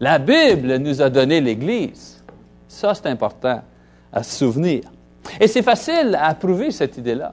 La 0.00 0.18
Bible 0.18 0.76
nous 0.78 1.00
a 1.00 1.08
donné 1.08 1.40
l'Église. 1.40 2.22
Ça, 2.66 2.94
c'est 2.94 3.06
important 3.06 3.62
à 4.12 4.22
se 4.24 4.38
souvenir. 4.38 4.82
Et 5.38 5.46
c'est 5.46 5.62
facile 5.62 6.18
à 6.20 6.34
prouver 6.34 6.72
cette 6.72 6.96
idée-là. 6.96 7.32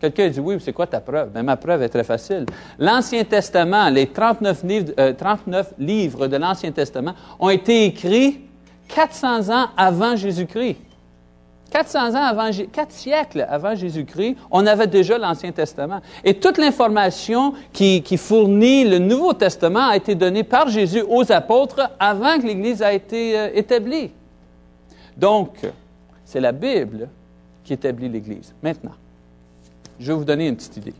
Quelqu'un 0.00 0.28
dit, 0.28 0.38
oui, 0.40 0.56
c'est 0.60 0.72
quoi 0.72 0.86
ta 0.86 1.00
preuve? 1.00 1.30
Ben, 1.30 1.42
ma 1.42 1.56
preuve 1.56 1.82
est 1.82 1.88
très 1.88 2.04
facile. 2.04 2.46
L'Ancien 2.78 3.24
Testament, 3.24 3.88
les 3.90 4.06
39 4.06 4.62
livres, 4.64 4.92
39 5.16 5.66
euh, 5.66 5.74
livres 5.84 6.26
de 6.28 6.36
l'Ancien 6.36 6.70
Testament 6.70 7.14
ont 7.40 7.50
été 7.50 7.84
écrits 7.86 8.40
400 8.88 9.50
ans 9.50 9.66
avant 9.76 10.14
Jésus-Christ. 10.14 10.76
400 11.70 12.14
ans 12.14 12.22
avant, 12.24 12.50
Jé- 12.50 12.66
quatre 12.66 12.92
siècles 12.92 13.46
avant 13.48 13.74
Jésus-Christ, 13.74 14.36
on 14.50 14.66
avait 14.66 14.86
déjà 14.86 15.18
l'Ancien 15.18 15.52
Testament. 15.52 16.00
Et 16.24 16.34
toute 16.34 16.56
l'information 16.58 17.52
qui, 17.72 18.02
fournit 18.16 18.84
le 18.84 18.98
Nouveau 18.98 19.34
Testament 19.34 19.88
a 19.88 19.96
été 19.96 20.14
donnée 20.14 20.44
par 20.44 20.68
Jésus 20.68 21.02
aux 21.06 21.30
apôtres 21.30 21.90
avant 22.00 22.38
que 22.38 22.46
l'Église 22.46 22.82
a 22.82 22.92
été 22.92 23.38
euh, 23.38 23.50
établie. 23.52 24.10
Donc, 25.16 25.58
c'est 26.24 26.40
la 26.40 26.52
Bible 26.52 27.08
qui 27.64 27.74
établit 27.74 28.08
l'Église. 28.08 28.54
Maintenant, 28.62 28.92
je 29.98 30.12
vais 30.12 30.18
vous 30.18 30.24
donner 30.24 30.48
une 30.48 30.56
petite 30.56 30.76
idée. 30.76 30.94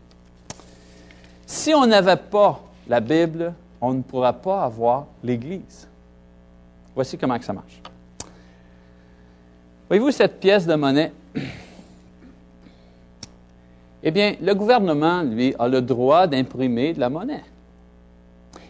Si 1.45 1.73
on 1.73 1.85
n'avait 1.87 2.15
pas 2.15 2.61
la 2.87 2.99
Bible, 2.99 3.53
on 3.81 3.93
ne 3.93 4.01
pourra 4.01 4.33
pas 4.33 4.63
avoir 4.63 5.07
l'Église. 5.23 5.87
Voici 6.95 7.17
comment 7.17 7.39
ça 7.41 7.53
marche. 7.53 7.81
Voyez-vous 9.87 10.11
cette 10.11 10.39
pièce 10.39 10.65
de 10.65 10.75
monnaie? 10.75 11.11
Eh 14.01 14.11
bien, 14.11 14.35
le 14.41 14.53
gouvernement, 14.53 15.23
lui, 15.23 15.53
a 15.59 15.67
le 15.67 15.81
droit 15.81 16.25
d'imprimer 16.25 16.93
de 16.93 17.01
la 17.01 17.09
monnaie. 17.09 17.43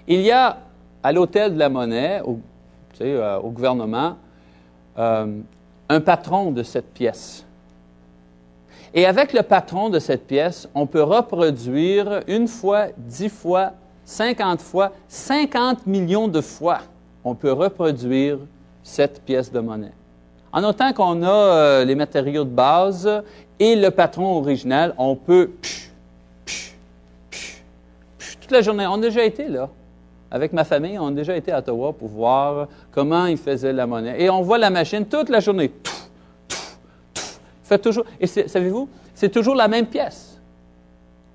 Il 0.08 0.22
y 0.22 0.32
a 0.32 0.58
à 1.04 1.12
l'hôtel 1.12 1.54
de 1.54 1.60
la 1.60 1.70
monnaie, 1.70 2.20
au, 2.22 2.40
euh, 3.02 3.40
gouvernement, 3.42 4.18
euh, 4.98 5.40
un 5.88 6.02
patron 6.02 6.50
de 6.50 6.64
cette 6.64 6.92
pièce. 6.96 7.46
Et 8.94 9.06
avec 9.06 9.34
le 9.34 9.44
patron 9.44 9.90
de 9.90 10.00
cette 10.00 10.26
pièce, 10.26 10.68
on 10.74 10.88
peut 10.88 11.04
reproduire 11.04 12.22
une 12.28 12.48
fois, 12.48 12.88
dix 12.98 13.30
fois, 13.30 13.74
cinquante 14.04 14.62
fois, 14.62 14.92
cinquante 15.08 15.86
millions 15.86 16.28
de 16.28 16.42
fois, 16.42 16.80
on 17.24 17.36
peut 17.36 17.52
reproduire 17.52 18.40
cette 18.82 19.22
pièce 19.22 19.52
de 19.52 19.60
monnaie. 19.60 19.94
En 20.52 20.64
autant 20.64 20.92
qu'on 20.94 21.22
a 21.22 21.30
euh, 21.30 21.86
les 21.86 21.94
matériaux 21.94 22.44
de 22.44 22.50
base 22.50 23.22
et 23.60 23.76
le 23.76 23.92
patron 23.92 24.38
original, 24.38 24.96
on 24.98 25.16
peut 25.16 25.52
psh, 25.62 25.92
psh, 26.46 26.74
psh, 27.30 27.64
toute 28.42 28.52
la 28.52 28.62
journée. 28.62 28.88
On 28.88 28.96
a 28.96 29.02
déjà 29.02 29.24
été 29.24 29.48
là. 29.48 29.70
Avec 30.32 30.54
ma 30.54 30.64
famille, 30.64 30.98
on 30.98 31.08
a 31.08 31.12
déjà 31.12 31.36
été 31.36 31.52
à 31.52 31.60
Ottawa 31.60 31.94
pour 31.94 32.08
voir 32.08 32.68
comment 32.92 33.28
ils 33.28 33.38
faisaient 33.38 33.74
la 33.74 33.86
monnaie. 33.86 34.22
Et 34.22 34.30
on 34.32 34.42
voit 34.42 34.58
la 34.58 34.72
machine 34.72 35.06
toute 35.06 35.30
la 35.30 35.40
journée. 35.40 35.72
Toujours. 37.78 38.06
Et 38.20 38.28
savez-vous, 38.28 38.90
c'est 39.14 39.30
toujours 39.30 39.56
la 39.56 39.68
même 39.68 39.86
pièce. 39.86 40.40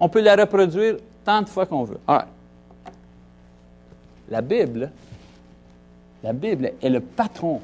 On 0.01 0.09
peut 0.09 0.21
la 0.21 0.37
reproduire 0.37 0.97
tant 1.25 1.43
de 1.43 1.49
fois 1.49 1.67
qu'on 1.67 1.85
veut. 1.85 1.99
Right. 2.07 2.27
La 4.29 4.41
Bible, 4.41 4.91
la 6.23 6.33
Bible 6.33 6.73
est 6.83 6.89
le 6.89 7.01
patron 7.01 7.61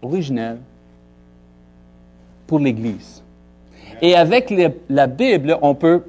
originel 0.00 0.58
pour 2.46 2.58
l'Église. 2.58 3.22
Et 4.00 4.14
avec 4.14 4.52
la 4.88 5.06
Bible, 5.06 5.58
on 5.60 5.74
peut, 5.74 6.04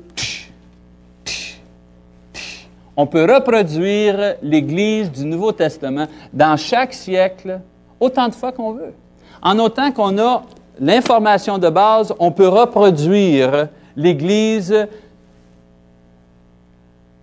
on 2.96 3.06
peut 3.08 3.32
reproduire 3.32 4.36
l'Église 4.42 5.12
du 5.12 5.26
Nouveau 5.26 5.52
Testament 5.52 6.08
dans 6.32 6.56
chaque 6.56 6.94
siècle 6.94 7.60
autant 8.00 8.28
de 8.28 8.34
fois 8.34 8.52
qu'on 8.52 8.74
veut. 8.74 8.94
En 9.42 9.58
autant 9.60 9.92
qu'on 9.92 10.18
a 10.20 10.44
l'information 10.82 11.60
de 11.60 11.70
base, 11.70 12.14
on 12.20 12.32
peut 12.32 12.48
reproduire 12.48 13.70
l'Église 13.96 14.88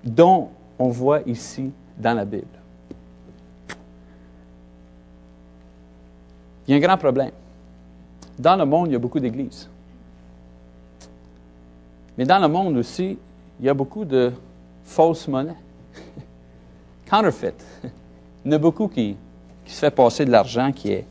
dont 0.04 0.48
on 0.78 0.88
voit 0.88 1.20
ici 1.26 1.72
dans 1.98 2.14
la 2.14 2.24
Bible. 2.24 2.46
Il 6.66 6.70
y 6.70 6.74
a 6.74 6.76
un 6.76 6.80
grand 6.80 6.96
problème. 6.96 7.32
Dans 8.38 8.54
le 8.54 8.64
monde, 8.64 8.88
il 8.88 8.92
y 8.92 8.96
a 8.96 9.00
beaucoup 9.00 9.18
d'églises. 9.18 9.68
Mais 12.16 12.24
dans 12.24 12.38
le 12.38 12.46
monde 12.46 12.76
aussi, 12.76 13.18
il 13.58 13.66
y 13.66 13.68
a 13.68 13.74
beaucoup 13.74 14.04
de 14.04 14.32
fausses 14.84 15.26
monnaies. 15.26 15.56
Counterfeit. 17.10 17.54
Il 18.44 18.52
y 18.52 18.54
en 18.54 18.56
a 18.56 18.58
beaucoup 18.58 18.86
qui, 18.86 19.16
se 19.66 19.80
fait 19.80 19.90
passer 19.90 20.24
de 20.24 20.30
l'argent 20.30 20.70
qui 20.72 20.92
est, 20.92 21.06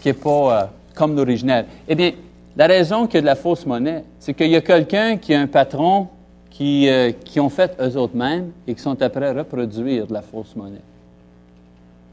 qui 0.00 0.12
pas 0.12 0.62
euh, 0.62 0.66
comme 0.96 1.14
l'original. 1.14 1.66
Eh 1.86 1.94
bien, 1.94 2.12
la 2.56 2.66
raison 2.66 3.06
qu'il 3.06 3.16
y 3.16 3.18
a 3.18 3.20
de 3.20 3.26
la 3.26 3.36
fausse 3.36 3.64
monnaie, 3.66 4.02
c'est 4.18 4.34
qu'il 4.34 4.48
y 4.48 4.56
a 4.56 4.60
quelqu'un 4.62 5.18
qui 5.18 5.34
a 5.34 5.40
un 5.40 5.46
patron 5.46 6.08
qui, 6.50 6.88
euh, 6.88 7.12
ont 7.36 7.50
fait 7.50 7.76
eux 7.80 7.96
autres 7.96 8.16
mêmes 8.16 8.50
et 8.66 8.74
qui 8.74 8.80
sont 8.80 9.00
après 9.02 9.28
à 9.28 9.34
reproduire 9.34 10.06
de 10.06 10.14
la 10.14 10.22
fausse 10.22 10.56
monnaie. 10.56 10.80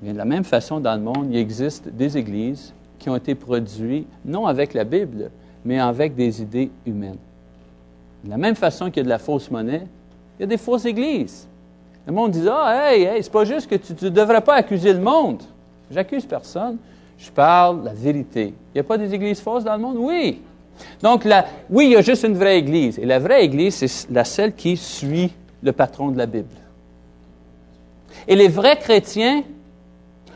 Bien, 0.02 0.12
de 0.12 0.18
la 0.18 0.26
même 0.26 0.44
façon, 0.44 0.82
dans 0.82 0.96
le 0.96 1.02
monde, 1.02 1.28
il 1.32 1.38
existe 1.38 1.88
des 1.88 2.18
églises 2.18 2.74
qui 3.00 3.10
ont 3.10 3.16
été 3.16 3.36
produites 3.36 4.08
non 4.26 4.46
avec 4.46 4.74
la 4.74 4.84
Bible, 4.84 5.32
mais 5.64 5.80
avec 5.80 6.14
des 6.14 6.42
idées 6.42 6.70
humaines. 6.86 7.18
De 8.26 8.30
la 8.30 8.38
même 8.38 8.56
façon 8.56 8.88
qu'il 8.88 8.98
y 8.98 9.00
a 9.00 9.04
de 9.04 9.10
la 9.10 9.20
fausse 9.20 9.50
monnaie, 9.50 9.88
il 10.38 10.42
y 10.42 10.44
a 10.44 10.48
des 10.48 10.58
fausses 10.58 10.86
églises. 10.86 11.48
Le 12.06 12.12
monde 12.12 12.32
dit 12.32 12.46
Ah, 12.52 12.92
hey, 12.92 13.04
hey, 13.04 13.24
c'est 13.24 13.32
pas 13.32 13.46
juste 13.46 13.70
que 13.70 13.76
tu 13.76 13.94
ne 14.04 14.10
devrais 14.10 14.42
pas 14.42 14.56
accuser 14.56 14.92
le 14.92 15.00
monde. 15.00 15.42
J'accuse 15.90 16.26
personne. 16.26 16.78
Je 17.24 17.32
parle 17.32 17.86
la 17.86 17.94
vérité. 17.94 18.48
Il 18.48 18.76
n'y 18.76 18.82
a 18.82 18.84
pas 18.84 18.98
des 18.98 19.14
églises 19.14 19.40
fausses 19.40 19.64
dans 19.64 19.74
le 19.76 19.82
monde? 19.82 19.96
Oui. 19.98 20.42
Donc, 21.02 21.26
oui, 21.70 21.86
il 21.86 21.92
y 21.92 21.96
a 21.96 22.02
juste 22.02 22.24
une 22.24 22.36
vraie 22.36 22.58
église. 22.58 23.00
Et 23.00 23.06
la 23.06 23.20
vraie 23.20 23.46
église, 23.46 23.76
c'est 23.76 24.12
la 24.12 24.26
celle 24.26 24.54
qui 24.54 24.76
suit 24.76 25.32
le 25.62 25.72
patron 25.72 26.10
de 26.10 26.18
la 26.18 26.26
Bible. 26.26 26.50
Et 28.28 28.36
les 28.36 28.50
vrais 28.50 28.78
chrétiens 28.78 29.44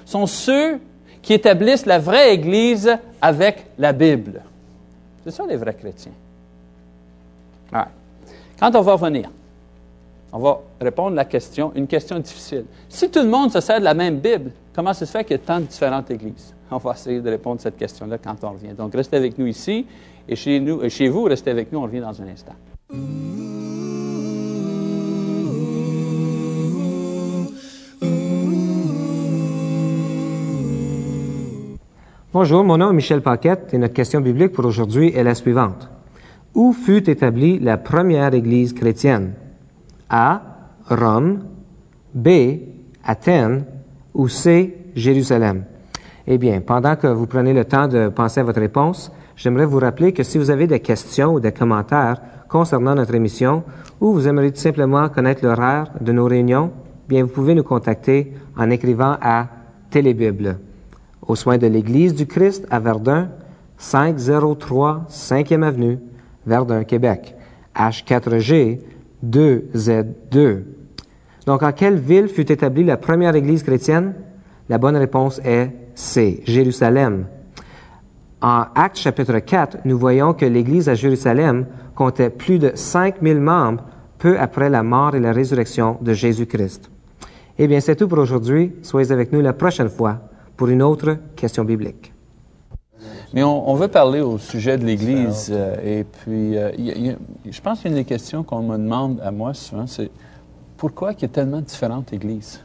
sont 0.06 0.28
ceux 0.28 0.80
qui 1.22 1.34
établissent 1.34 1.86
la 1.86 2.00
vraie 2.00 2.34
Église 2.34 2.98
avec 3.22 3.66
la 3.78 3.92
Bible. 3.92 4.42
C'est 5.26 5.32
ça 5.32 5.46
les 5.46 5.58
vrais 5.58 5.74
chrétiens. 5.74 6.14
Ouais. 7.74 7.82
Quand 8.58 8.74
on 8.74 8.82
va 8.82 8.96
venir, 8.96 9.30
on 10.32 10.40
va 10.40 10.62
répondre 10.80 11.12
à 11.12 11.16
la 11.16 11.26
question, 11.26 11.74
une 11.76 11.88
question 11.88 12.18
difficile. 12.20 12.64
Si 12.88 13.10
tout 13.10 13.20
le 13.20 13.28
monde 13.28 13.52
se 13.52 13.60
sert 13.60 13.80
de 13.80 13.84
la 13.84 13.94
même 13.94 14.20
Bible, 14.20 14.52
comment 14.74 14.94
se 14.94 15.04
fait 15.04 15.26
qu'il 15.26 15.36
y 15.36 15.40
a 15.40 15.44
tant 15.44 15.60
de 15.60 15.66
différentes 15.66 16.10
églises? 16.12 16.54
On 16.72 16.78
va 16.78 16.92
essayer 16.92 17.22
de 17.22 17.30
répondre 17.30 17.60
à 17.60 17.64
cette 17.64 17.78
question-là 17.78 18.18
quand 18.18 18.36
on 18.44 18.52
revient. 18.52 18.74
Donc, 18.78 18.94
restez 18.94 19.18
avec 19.18 19.38
nous 19.38 19.48
ici 19.48 19.86
et 20.28 20.36
chez, 20.36 20.60
nous, 20.60 20.88
chez 20.90 21.08
vous, 21.08 21.24
restez 21.24 21.52
avec 21.52 21.72
nous. 21.72 21.80
On 21.80 21.84
revient 21.84 22.02
dans 22.02 22.22
un 22.22 22.28
instant. 22.28 22.56
Bonjour, 32.34 32.64
mon 32.64 32.78
nom 32.78 32.92
est 32.92 32.94
Michel 32.94 33.22
Paquette 33.22 33.74
et 33.74 33.78
notre 33.78 33.94
question 33.94 34.22
biblique 34.22 34.52
pour 34.52 34.66
aujourd'hui 34.66 35.12
est 35.16 35.24
la 35.24 35.34
suivante. 35.34 35.90
Où 36.54 36.74
fut 36.74 37.10
établie 37.10 37.60
la 37.60 37.78
première 37.78 38.34
Église 38.34 38.74
chrétienne? 38.74 39.34
A. 40.10 40.42
Rome. 40.90 41.46
B. 42.14 42.30
Athènes. 43.04 43.66
Ou 44.14 44.28
C. 44.28 44.76
Jérusalem? 44.96 45.64
Eh 46.30 46.38
bien, 46.38 46.60
pendant 46.60 46.98
que 46.98 47.08
vous 47.08 47.26
prenez 47.26 47.54
le 47.54 47.64
temps 47.64 47.88
de 47.88 48.10
penser 48.10 48.42
à 48.42 48.44
votre 48.44 48.60
réponse, 48.60 49.14
j'aimerais 49.38 49.66
vous 49.66 49.80
rappeler 49.80 50.12
que 50.12 50.24
si 50.24 50.38
vous 50.38 50.52
avez 50.52 50.68
des 50.68 50.82
questions 50.82 51.34
ou 51.34 51.40
des 51.40 51.54
commentaires 51.54 52.22
concernant 52.50 52.96
notre 52.96 53.16
émission 53.16 53.64
ou 54.02 54.12
vous 54.12 54.28
aimeriez 54.28 54.52
tout 54.52 54.60
simplement 54.60 55.08
connaître 55.08 55.46
l'horaire 55.46 55.88
de 56.02 56.12
nos 56.12 56.26
réunions, 56.26 56.72
bien, 57.08 57.24
vous 57.24 57.30
pouvez 57.30 57.56
nous 57.56 57.64
contacter 57.64 58.34
en 58.58 58.70
écrivant 58.70 59.16
à 59.22 59.48
Télébible 59.90 60.60
aux 61.26 61.38
soins 61.38 61.58
de 61.58 61.68
l'Église 61.68 62.14
du 62.14 62.28
Christ 62.28 62.68
à 62.70 62.82
Verdun, 62.82 63.30
503 63.78 65.06
5e 65.10 65.64
Avenue, 65.64 65.98
Verdun, 66.46 66.84
Québec, 66.84 67.36
H4G 67.74 68.82
2Z2. 69.26 70.64
Donc, 71.46 71.64
en 71.64 71.72
quelle 71.72 71.98
ville 71.98 72.28
fut 72.28 72.52
établie 72.52 72.84
la 72.84 72.98
première 72.98 73.36
Église 73.36 73.64
chrétienne? 73.64 74.14
La 74.68 74.78
bonne 74.78 74.98
réponse 74.98 75.40
est 75.46 75.72
C, 75.98 76.44
Jérusalem. 76.46 77.26
En 78.40 78.66
Actes 78.76 79.00
chapitre 79.00 79.40
4, 79.40 79.80
nous 79.86 79.98
voyons 79.98 80.36
que 80.36 80.46
l'Église 80.46 80.90
à 80.90 80.94
Jérusalem 80.94 81.66
comptait 81.96 82.30
plus 82.30 82.60
de 82.60 82.72
5000 82.76 83.40
membres 83.40 83.84
peu 84.20 84.40
après 84.40 84.70
la 84.70 84.84
mort 84.84 85.16
et 85.16 85.20
la 85.20 85.32
résurrection 85.32 85.98
de 86.02 86.14
Jésus-Christ. 86.14 86.92
Eh 87.58 87.68
bien, 87.68 87.80
c'est 87.80 87.96
tout 87.96 88.08
pour 88.08 88.20
aujourd'hui. 88.20 88.74
Soyez 88.84 89.12
avec 89.12 89.32
nous 89.32 89.42
la 89.42 89.54
prochaine 89.54 89.90
fois 89.90 90.20
pour 90.56 90.68
une 90.68 90.84
autre 90.84 91.18
question 91.36 91.64
biblique. 91.64 92.14
Mais 93.34 93.42
on, 93.42 93.74
veut 93.74 93.88
parler 93.88 94.22
au 94.22 94.38
sujet 94.38 94.78
de 94.78 94.86
l'Église. 94.86 95.50
euh, 95.52 96.00
et 96.00 96.04
puis, 96.04 96.56
euh, 96.58 96.72
je 97.50 97.62
pense 97.62 97.82
qu'une 97.82 97.96
des 97.96 98.06
questions 98.06 98.44
qu'on 98.44 98.62
me 98.62 98.78
demande 98.78 99.20
à 99.22 99.32
moi 99.32 99.56
souvent, 99.56 99.88
c'est 99.88 100.12
pourquoi 100.78 101.14
il 101.14 101.24
y 101.24 101.26
a 101.26 101.28
tellement 101.28 101.58
de 101.58 101.66
différentes 101.66 102.14
églises? 102.14 102.64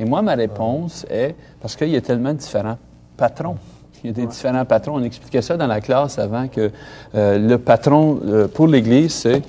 Et 0.00 0.04
moi, 0.06 0.22
ma 0.22 0.34
réponse 0.34 1.04
est 1.10 1.34
parce 1.60 1.76
qu'il 1.76 1.90
y 1.90 1.96
a 1.96 2.00
tellement 2.00 2.32
de 2.32 2.38
différents 2.38 2.78
patrons. 3.18 3.56
Il 4.02 4.06
y 4.06 4.10
a 4.10 4.14
des 4.14 4.26
différents 4.26 4.64
patrons. 4.64 4.94
On 4.94 5.02
expliquait 5.02 5.42
ça 5.42 5.58
dans 5.58 5.66
la 5.66 5.82
classe 5.82 6.18
avant 6.18 6.48
que 6.48 6.70
euh, 7.14 7.38
le 7.38 7.58
patron 7.58 8.18
euh, 8.24 8.48
pour 8.48 8.66
l'Église, 8.66 9.12
c'est 9.12 9.42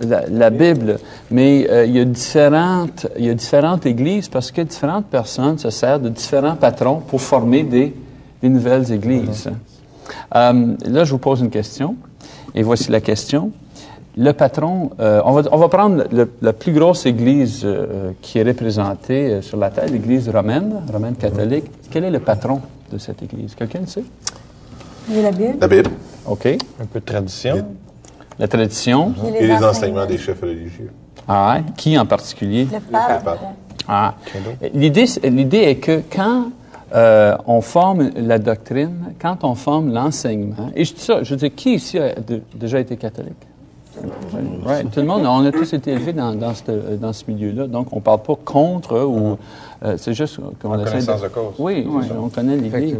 la, 0.00 0.26
la 0.26 0.50
Bible. 0.50 0.98
Mais 1.30 1.68
euh, 1.70 1.86
il, 1.86 1.96
y 1.96 2.00
a 2.00 2.04
différentes, 2.04 3.06
il 3.16 3.26
y 3.26 3.30
a 3.30 3.34
différentes 3.34 3.86
églises 3.86 4.28
parce 4.28 4.50
que 4.50 4.60
différentes 4.62 5.06
personnes 5.06 5.56
se 5.56 5.70
servent 5.70 6.02
de 6.02 6.08
différents 6.08 6.56
patrons 6.56 6.96
pour 6.98 7.20
former 7.20 7.62
des, 7.62 7.94
des 8.42 8.48
nouvelles 8.48 8.90
églises. 8.90 9.48
Euh, 10.34 10.76
là, 10.84 11.04
je 11.04 11.12
vous 11.12 11.18
pose 11.18 11.40
une 11.40 11.50
question. 11.50 11.94
Et 12.56 12.64
voici 12.64 12.90
la 12.90 13.00
question. 13.00 13.52
Le 14.18 14.32
patron, 14.32 14.90
euh, 14.98 15.20
on, 15.26 15.32
va, 15.32 15.42
on 15.52 15.58
va 15.58 15.68
prendre 15.68 16.04
le- 16.10 16.30
la 16.40 16.52
plus 16.54 16.72
grosse 16.72 17.04
église 17.04 17.62
euh, 17.64 18.12
qui 18.22 18.38
est 18.38 18.42
représentée 18.44 19.26
euh, 19.30 19.42
sur 19.42 19.58
la 19.58 19.68
terre, 19.70 19.86
l'église 19.90 20.28
romaine, 20.30 20.82
romaine 20.90 21.16
catholique. 21.16 21.66
Quel 21.90 22.04
est 22.04 22.10
le 22.10 22.20
patron 22.20 22.62
de 22.90 22.96
cette 22.96 23.22
église? 23.22 23.54
Quelqu'un 23.54 23.80
le 23.80 23.86
sait? 23.86 24.04
Et 25.14 25.20
la 25.20 25.30
Bible. 25.32 25.56
La 25.60 25.68
Bible 25.68 25.90
OK. 26.26 26.46
Un 26.46 26.86
peu 26.86 27.00
de 27.00 27.04
tradition. 27.04 27.66
La 28.38 28.48
tradition. 28.48 29.12
Et 29.38 29.44
et 29.44 29.46
les 29.48 29.62
enseignements 29.62 30.06
des 30.06 30.18
chefs 30.18 30.40
religieux. 30.40 30.90
Ah, 31.28 31.58
qui 31.76 31.98
en 31.98 32.06
particulier? 32.06 32.64
Le 32.72 32.80
pape. 32.80 33.22
pape. 33.24 33.38
Ah. 33.86 34.14
L'idée, 34.72 35.06
c'est- 35.06 35.28
l'idée 35.28 35.58
est 35.58 35.76
que 35.76 36.00
quand 36.10 36.46
euh, 36.94 37.36
on 37.46 37.60
forme 37.60 38.10
la 38.16 38.38
doctrine, 38.38 39.12
quand 39.20 39.44
on 39.44 39.54
forme 39.54 39.92
l'enseignement, 39.92 40.70
et 40.74 40.84
je 40.84 40.94
dis 40.94 41.00
ça, 41.02 41.22
je 41.22 41.30
veux 41.30 41.36
dire, 41.36 41.54
qui 41.54 41.74
ici 41.74 41.98
a 41.98 42.14
de- 42.14 42.40
déjà 42.54 42.78
été 42.80 42.96
catholique? 42.96 43.34
Right. 44.64 44.90
Tout 44.90 45.00
le 45.00 45.06
monde, 45.06 45.24
on 45.26 45.44
a 45.44 45.52
tous 45.52 45.72
été 45.72 45.92
élevés 45.92 46.12
dans, 46.12 46.34
dans, 46.34 46.54
ce, 46.54 46.96
dans 46.96 47.12
ce 47.12 47.24
milieu-là, 47.28 47.66
donc 47.66 47.88
on 47.92 47.96
ne 47.96 48.00
parle 48.00 48.22
pas 48.22 48.34
contre 48.44 49.00
ou 49.04 49.38
euh, 49.84 49.94
c'est 49.96 50.12
juste 50.14 50.38
qu'on 50.60 50.74
essaie 50.78 50.90
connaissance 50.90 51.22
de 51.22 51.28
cause. 51.28 51.54
Oui, 51.58 51.86
on 52.20 52.28
connaît 52.28 52.56
l'idée. 52.56 52.96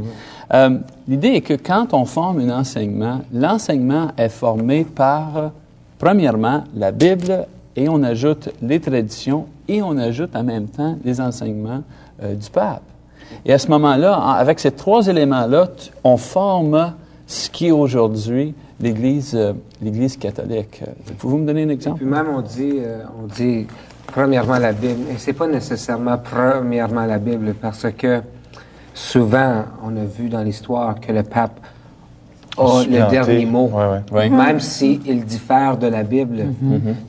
Euh, 0.55 0.79
l'idée 1.09 1.29
est 1.29 1.41
que 1.41 1.55
quand 1.55 1.93
on 1.93 2.05
forme 2.05 2.39
un 2.41 2.61
enseignement, 2.61 3.21
l'enseignement 3.33 4.09
est 4.17 4.29
formé 4.29 4.85
par, 4.85 5.51
premièrement, 5.99 6.65
la 6.77 6.93
Bible 6.93 7.47
et 7.75 7.89
on 7.89 8.03
ajoute 8.03 8.51
les 8.63 8.81
traditions 8.81 9.47
et 9.69 9.83
on 9.83 9.97
ajoute 9.99 10.35
en 10.37 10.45
même 10.45 10.67
temps 10.69 10.97
les 11.05 11.21
enseignements 11.21 11.83
euh, 12.23 12.35
du 12.35 12.49
pape. 12.51 12.83
Et 13.45 13.53
à 13.53 13.59
ce 13.59 13.69
moment-là, 13.69 14.19
en- 14.21 14.31
avec 14.31 14.61
ces 14.61 14.71
trois 14.71 15.07
éléments-là, 15.09 15.67
tu- 15.77 15.91
on 16.05 16.17
forme 16.17 16.93
ce 17.27 17.51
qui 17.51 17.67
est 17.67 17.73
aujourd'hui 17.73 18.55
l'Église, 18.81 19.35
euh, 19.35 19.53
l'Église 19.83 20.17
catholique. 20.17 20.83
Euh, 20.87 20.91
Pouvez-vous 21.19 21.39
me 21.43 21.47
donner 21.47 21.63
un 21.65 21.69
exemple? 21.71 21.99
Puis 21.99 22.07
même 22.07 22.27
on 22.35 22.41
dit, 22.41 22.79
euh, 22.79 23.03
on 23.23 23.27
dit 23.27 23.67
premièrement 24.07 24.59
la 24.59 24.73
Bible. 24.73 25.03
Et 25.13 25.19
c'est 25.19 25.33
pas 25.33 25.47
nécessairement 25.47 26.19
premièrement 26.19 27.07
la 27.07 27.19
Bible 27.19 27.55
parce 27.61 27.87
que 27.97 28.21
souvent 28.95 29.65
on 29.85 29.97
a 29.97 30.05
vu 30.05 30.29
dans 30.29 30.43
l'histoire 30.43 31.01
que 31.01 31.13
le 31.13 31.23
pape 31.23 31.59
a 32.59 32.83
le 32.85 33.11
dernier 33.11 33.45
mot. 33.45 33.71
Ouais, 33.73 33.85
ouais. 33.87 34.01
Oui. 34.13 34.31
Même 34.31 34.61
s'il 34.61 35.25
diffère 35.27 35.77
de 35.77 35.89
la 35.89 36.03
Bible. 36.03 36.45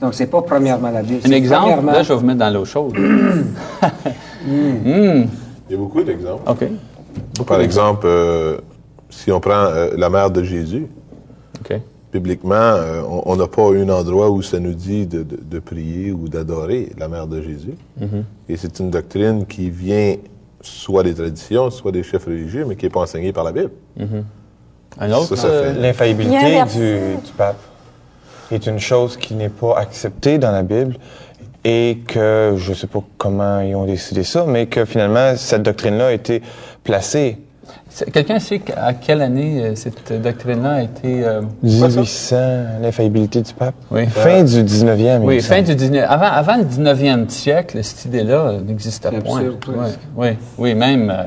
Donc 0.01 0.13
c'est 0.13 0.27
pas 0.27 0.41
premièrement 0.41 0.91
la 0.91 1.01
Bible. 1.03 1.21
Un 1.25 1.31
exemple, 1.31 1.61
premièrement- 1.67 1.91
là, 1.93 2.03
je 2.03 2.09
vais 2.13 2.19
vous 2.19 2.25
mettre 2.25 2.39
dans 2.39 2.49
l'eau 2.49 2.65
chaude. 2.65 2.97
Il 4.49 5.27
y 5.69 5.73
a 5.73 5.77
beaucoup 5.77 6.03
d'exemples. 6.03 6.49
OK. 6.49 7.45
Par 7.45 7.61
exemple, 7.61 8.05
euh, 8.05 8.57
si 9.09 9.31
on 9.31 9.39
prend 9.39 9.51
euh, 9.65 9.89
la 9.97 10.09
mère 10.09 10.31
de 10.31 10.43
Jésus, 10.43 10.87
OK. 11.61 11.79
bibliquement, 12.13 12.55
euh, 12.55 13.01
on- 13.25 13.35
n'a 13.35 13.47
pas 13.47 13.63
un 13.73 13.89
endroit 13.89 14.29
où 14.29 14.41
ça 14.41 14.59
nous 14.59 14.73
dit 14.73 15.05
de, 15.05 15.23
de- 15.23 15.39
de 15.43 15.59
prier 15.59 16.11
ou 16.11 16.27
d'adorer 16.29 16.89
la 16.97 17.07
mère 17.09 17.27
de 17.27 17.41
Jésus. 17.41 17.73
Et 18.49 18.55
c'est 18.57 18.79
une 18.79 18.89
doctrine 18.89 19.45
qui 19.45 19.69
vient 19.69 20.15
soit 20.61 21.03
des 21.03 21.13
traditions, 21.13 21.69
soit 21.69 21.91
des 21.91 22.03
chefs 22.03 22.25
religieux, 22.25 22.65
mais 22.67 22.75
qui 22.75 22.85
n'est 22.85 22.89
pas 22.89 23.01
enseignée 23.01 23.33
par 23.33 23.43
la 23.43 23.51
Bible. 23.51 23.71
Un 24.99 25.11
autre? 25.11 25.35
Ça, 25.35 25.35
ça 25.35 25.47
euh, 25.47 25.73
fait- 25.73 25.79
L'infaillibilité 25.81 26.63
du, 26.73 27.31
pape 27.37 27.59
est 28.51 28.65
une 28.65 28.79
chose 28.79 29.17
qui 29.17 29.35
n'est 29.35 29.49
pas 29.49 29.77
acceptée 29.77 30.37
dans 30.37 30.51
la 30.51 30.63
Bible 30.63 30.95
et 31.63 31.99
que 32.07 32.53
je 32.57 32.69
ne 32.69 32.75
sais 32.75 32.87
pas 32.87 33.03
comment 33.17 33.59
ils 33.59 33.75
ont 33.75 33.85
décidé 33.85 34.23
ça, 34.23 34.45
mais 34.47 34.67
que 34.67 34.85
finalement 34.85 35.35
cette 35.35 35.63
doctrine-là 35.63 36.07
a 36.07 36.11
été 36.13 36.41
placée 36.83 37.37
Quelqu'un 38.13 38.37
sait 38.39 38.61
à 38.75 38.93
quelle 38.93 39.21
année 39.21 39.63
euh, 39.63 39.75
cette 39.75 40.21
doctrine-là 40.21 40.71
a 40.71 40.81
été... 40.83 41.23
euh, 41.25 41.41
1800, 41.63 42.35
l'infaillibilité 42.81 43.41
du 43.41 43.53
pape. 43.53 43.73
Oui. 43.89 44.05
Fin 44.07 44.43
du 44.43 44.63
19e. 44.63 45.19
il 45.21 45.25
Oui, 45.25 45.41
fin 45.41 45.55
semble. 45.55 45.67
du 45.69 45.75
19... 45.75 46.05
Avant, 46.07 46.25
avant 46.25 46.57
le 46.57 46.63
19e 46.63 47.29
siècle, 47.29 47.83
cette 47.83 48.05
idée-là 48.05 48.33
euh, 48.33 48.61
n'existait 48.61 49.09
point. 49.11 49.39
absurde, 49.39 49.65
oui, 50.15 50.27
oui, 50.57 50.75
même, 50.75 51.09
euh, 51.09 51.23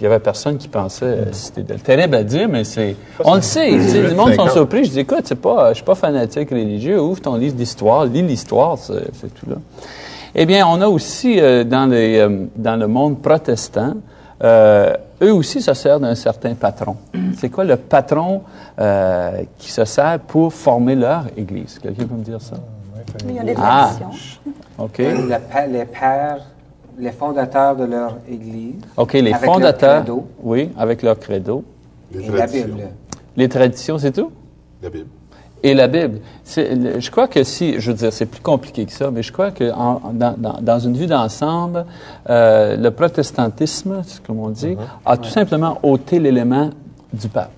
il 0.00 0.04
y 0.04 0.06
avait 0.06 0.18
personne 0.18 0.56
qui 0.56 0.68
pensait 0.68 1.04
euh, 1.04 1.24
cette 1.32 1.58
idée 1.58 1.74
Terrible 1.74 2.14
à 2.14 2.24
dire, 2.24 2.48
mais 2.48 2.64
c'est... 2.64 2.96
On 3.24 3.34
le 3.34 3.42
sait, 3.42 3.70
le 3.70 4.14
monde 4.14 4.30
sont 4.30 4.46
50. 4.46 4.50
surpris. 4.52 4.84
Je 4.84 4.90
dis, 4.90 5.00
écoute, 5.00 5.22
c'est 5.24 5.34
pas, 5.34 5.70
je 5.70 5.74
suis 5.74 5.84
pas 5.84 5.94
fanatique 5.94 6.50
religieux, 6.50 7.00
ouvre 7.00 7.20
ton 7.20 7.36
livre 7.36 7.54
d'histoire, 7.54 8.06
lis 8.06 8.22
l'histoire, 8.22 8.78
c'est 8.78 9.10
c'est 9.20 9.32
tout 9.34 9.50
là. 9.50 9.56
Eh 10.34 10.46
bien, 10.46 10.66
on 10.66 10.80
a 10.80 10.88
aussi 10.88 11.38
euh, 11.40 11.62
dans, 11.62 11.86
les, 11.86 12.18
euh, 12.18 12.46
dans 12.56 12.76
le 12.76 12.88
monde 12.88 13.22
protestant, 13.22 13.94
euh, 14.42 14.92
eux 15.22 15.32
aussi 15.32 15.60
se 15.62 15.74
servent 15.74 16.02
d'un 16.02 16.14
certain 16.14 16.54
patron. 16.54 16.96
C'est 17.38 17.48
quoi 17.48 17.64
le 17.64 17.76
patron 17.76 18.42
euh, 18.78 19.42
qui 19.58 19.70
se 19.70 19.84
sert 19.84 20.18
pour 20.20 20.52
former 20.52 20.94
leur 20.94 21.24
Église? 21.36 21.78
Quelqu'un 21.78 22.06
peut 22.06 22.14
me 22.14 22.22
dire 22.24 22.40
ça? 22.40 22.56
Il 23.28 23.34
y 23.34 23.38
a 23.38 23.44
des 23.44 23.54
Ah. 23.56 23.90
traditions. 23.98 24.40
OK. 24.78 24.98
Le 24.98 25.38
pa- 25.52 25.66
les 25.66 25.84
pères, 25.84 26.38
les 26.98 27.12
fondateurs 27.12 27.76
de 27.76 27.84
leur 27.84 28.16
Église 28.28 28.74
OK, 28.96 29.12
les 29.12 29.20
Avec 29.32 29.32
leur 29.32 29.54
fondateurs. 29.54 30.02
credo. 30.04 30.26
Oui, 30.42 30.70
avec 30.76 31.02
leur 31.02 31.18
credo. 31.18 31.64
Les 32.12 32.24
et 32.24 32.30
la 32.30 32.36
traditions. 32.38 32.66
Bible. 32.74 32.88
Les 33.36 33.48
traditions, 33.48 33.98
c'est 33.98 34.12
tout? 34.12 34.30
La 34.82 34.90
Bible. 34.90 35.06
Et 35.66 35.72
la 35.72 35.88
Bible. 35.88 36.18
Je 36.46 37.10
crois 37.10 37.26
que 37.26 37.42
si, 37.42 37.80
je 37.80 37.90
veux 37.90 37.96
dire, 37.96 38.12
c'est 38.12 38.26
plus 38.26 38.42
compliqué 38.42 38.84
que 38.84 38.92
ça, 38.92 39.10
mais 39.10 39.22
je 39.22 39.32
crois 39.32 39.50
que 39.50 39.72
en- 39.72 40.12
dans, 40.12 40.34
dans- 40.36 40.58
dans 40.60 40.78
une 40.78 40.94
vue 40.94 41.06
d'ensemble, 41.06 41.86
euh, 42.28 42.76
le 42.76 42.90
protestantisme, 42.90 44.02
c'est 44.06 44.22
comme 44.22 44.40
on 44.40 44.50
dit, 44.50 44.76
a 45.06 45.16
tout 45.16 45.30
simplement 45.30 45.78
ôté 45.82 46.18
l'élément 46.18 46.68
du 47.14 47.28
pape. 47.28 47.50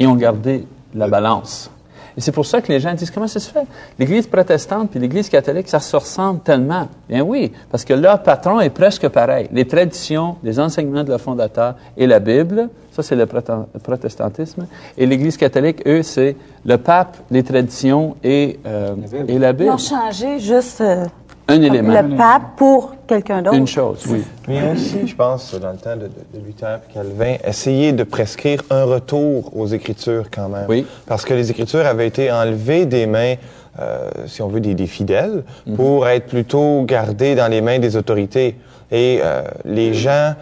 Et 0.00 0.06
ont 0.06 0.14
gardé 0.16 0.66
la 0.94 1.06
balance. 1.06 1.70
Et 2.16 2.20
c'est 2.20 2.32
pour 2.32 2.44
ça 2.46 2.60
que 2.60 2.70
les 2.70 2.78
gens 2.80 2.92
disent, 2.94 3.10
comment 3.10 3.26
ça 3.26 3.40
se 3.40 3.50
fait? 3.50 3.64
L'Église 3.98 4.26
protestante 4.26 4.90
puis 4.90 5.00
l'Église 5.00 5.28
catholique, 5.28 5.68
ça 5.68 5.80
se 5.80 5.96
ressemble 5.96 6.40
tellement. 6.40 6.88
Bien 7.08 7.22
oui, 7.22 7.52
parce 7.70 7.84
que 7.84 7.94
leur 7.94 8.22
patron 8.22 8.60
est 8.60 8.70
presque 8.70 9.08
pareil. 9.08 9.48
Les 9.52 9.66
traditions, 9.66 10.36
les 10.42 10.60
enseignements 10.60 11.04
de 11.04 11.10
leur 11.10 11.20
fondateur 11.20 11.74
et 11.96 12.06
la 12.06 12.18
Bible, 12.20 12.68
ça 12.90 13.02
c'est 13.02 13.16
le 13.16 13.24
prote- 13.26 13.66
protestantisme. 13.82 14.66
Et 14.98 15.06
l'Église 15.06 15.36
catholique, 15.36 15.82
eux, 15.86 16.02
c'est 16.02 16.36
le 16.64 16.76
pape, 16.78 17.16
les 17.30 17.42
traditions 17.42 18.16
et, 18.22 18.58
euh, 18.66 18.94
La 18.96 19.06
Bible. 19.08 19.30
et 19.30 19.38
la 19.38 19.50
Ils 19.52 19.70
ont 19.70 19.78
changé 19.78 20.38
juste 20.38 20.80
euh, 20.80 21.06
Un 21.52 21.62
élément, 21.62 21.92
le 22.02 22.16
pape 22.16 22.56
pour 22.56 22.94
quelqu'un 23.06 23.42
d'autre. 23.42 23.56
une 23.56 23.66
chose, 23.66 24.04
oui. 24.08 24.22
Mais 24.48 24.72
aussi, 24.72 25.06
je 25.06 25.14
pense, 25.14 25.54
dans 25.54 25.72
le 25.72 25.76
temps 25.78 25.96
de, 25.96 26.08
Luther 26.44 26.80
et 26.90 26.92
Calvin, 26.94 27.36
essayer 27.46 27.92
de 27.92 28.04
prescrire 28.04 28.62
un 28.70 28.84
retour 28.84 29.56
aux 29.56 29.66
Écritures 29.66 30.24
quand 30.30 30.48
même. 30.48 30.66
Oui. 30.68 30.86
Parce 31.06 31.24
que 31.24 31.34
les 31.34 31.50
Écritures 31.50 31.86
avaient 31.86 32.06
été 32.08 32.30
enlevées 32.32 32.86
des 32.86 33.06
mains, 33.06 33.34
euh, 33.80 34.08
si 34.26 34.42
on 34.42 34.48
veut, 34.48 34.60
des, 34.60 34.74
des 34.74 34.86
fidèles, 34.86 35.44
Mhm. 35.66 35.76
pour 35.76 36.08
être 36.08 36.26
plutôt 36.26 36.82
gardées 36.84 37.34
dans 37.34 37.48
les 37.48 37.60
mains 37.60 37.78
des 37.78 37.96
autorités. 37.96 38.56
Et 38.90 39.20
euh, 39.22 39.42
les 39.64 39.94
gens, 39.94 40.34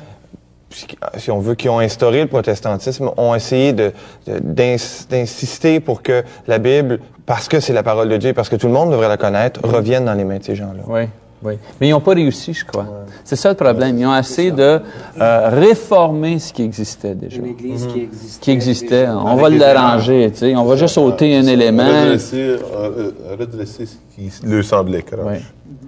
si 1.17 1.31
on 1.33 1.41
veut, 1.41 1.55
qui 1.57 1.69
ont 1.69 1.81
instauré 1.81 2.23
le 2.23 2.29
protestantisme, 2.29 3.11
ont 3.17 3.35
essayé 3.35 3.73
de- 3.73 3.93
de- 4.27 4.39
d'ins- 4.41 4.77
d'insister 5.11 5.81
pour 5.81 6.03
que 6.03 6.23
la 6.47 6.59
Bible, 6.59 7.01
parce 7.31 7.47
que 7.47 7.61
c'est 7.61 7.73
la 7.73 7.85
parole 7.85 8.09
de 8.09 8.17
Dieu, 8.17 8.33
parce 8.33 8.49
que 8.49 8.57
tout 8.57 8.67
le 8.67 8.73
monde 8.73 8.91
devrait 8.91 9.07
la 9.07 9.17
connaître, 9.17 9.61
revienne 9.63 10.05
dans 10.05 10.15
les 10.15 10.25
mains 10.25 10.39
de 10.39 10.43
ces 10.43 10.57
gens-là. 10.57 10.83
Oui, 10.89 11.03
oui. 11.45 11.55
Mais 11.81 11.87
ils 11.87 11.93
n'ont 11.93 12.01
pas 12.01 12.15
réussi, 12.15 12.53
je 12.53 12.65
crois. 12.65 12.85
C'est 13.23 13.37
ça 13.37 13.51
le 13.51 13.55
problème. 13.55 13.97
Ils 13.97 14.05
ont 14.05 14.17
essayé 14.17 14.51
de 14.51 14.81
euh, 15.21 15.49
réformer 15.49 16.41
ce 16.41 16.53
qui 16.53 16.65
existait 16.65 17.15
déjà. 17.15 17.37
Une 17.37 17.47
Église 17.47 17.87
qui 17.87 18.01
existait. 18.01 18.41
Qui 18.41 18.51
existait. 18.51 19.07
déjà. 19.07 19.17
On 19.17 19.37
va 19.37 19.49
l'arranger, 19.49 20.29
tu 20.33 20.39
sais. 20.39 20.57
On 20.57 20.65
va 20.65 20.75
juste 20.75 20.99
ôter 20.99 21.37
un 21.37 21.47
élément. 21.47 21.87
Redresser, 21.87 22.57
euh, 22.75 23.13
redresser 23.39 23.87
ce 23.87 23.95
qui 24.13 24.29
leur 24.45 24.65
semblait 24.65 25.03
croche. 25.03 25.21
Oui. 25.25 25.39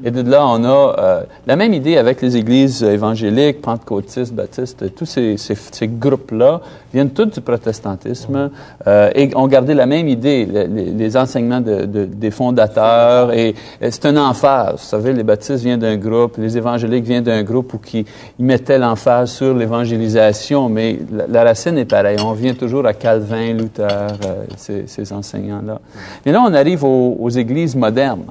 Et 0.05 0.11
de 0.11 0.29
là, 0.29 0.45
on 0.47 0.65
a 0.65 0.97
euh, 0.99 1.23
la 1.47 1.57
même 1.57 1.73
idée 1.75 1.97
avec 1.97 2.21
les 2.23 2.37
églises 2.37 2.83
évangéliques, 2.83 3.61
pentecôtistes, 3.63 4.33
baptistes, 4.35 4.95
tous 4.97 5.07
ces, 5.07 5.37
ces- 5.37 5.55
ces 5.55 5.87
groupes-là 5.89 6.61
viennent 6.93 7.11
tous 7.11 7.27
du 7.27 7.41
protestantisme 7.41 8.51
euh, 8.87 9.11
et 9.15 9.31
ont 9.37 9.47
gardé 9.47 9.75
la 9.75 9.87
même 9.87 10.09
idée, 10.09 10.45
le- 10.45 10.65
les, 10.65 10.87
les 10.91 11.17
enseignements 11.17 11.61
de- 11.61 11.85
de- 11.87 12.05
des 12.05 12.31
fondateurs. 12.31 13.33
Et, 13.33 13.55
et 13.81 13.91
c'est 13.91 14.07
un 14.07 14.17
emphase. 14.17 14.73
Vous 14.73 14.79
savez, 14.87 15.13
les 15.13 15.23
baptistes 15.23 15.63
viennent 15.63 15.81
d'un 15.81 15.97
groupe, 15.97 16.37
les 16.39 16.57
évangéliques 16.57 17.05
viennent 17.05 17.25
d'un 17.25 17.43
groupe 17.43 17.73
où 17.75 17.79
qui, 17.79 18.05
ils 18.39 18.45
mettaient 18.45 18.79
l'emphase 18.79 19.31
sur 19.31 19.55
l'évangélisation, 19.55 20.69
mais 20.69 20.99
la, 21.13 21.27
la 21.29 21.45
racine 21.45 21.79
est 21.79 21.85
pareille. 21.85 22.19
On 22.25 22.33
vient 22.33 22.55
toujours 22.55 22.87
à 22.87 22.93
Calvin, 22.93 23.53
Luther, 23.53 23.87
euh, 23.89 24.45
ces, 24.57 24.87
ces 24.87 25.13
enseignants-là. 25.13 25.81
Mais 26.27 26.33
là, 26.33 26.43
on 26.47 26.53
arrive 26.53 26.83
aux- 26.85 27.17
aux 27.21 27.31
églises 27.31 27.77
modernes. 27.77 28.25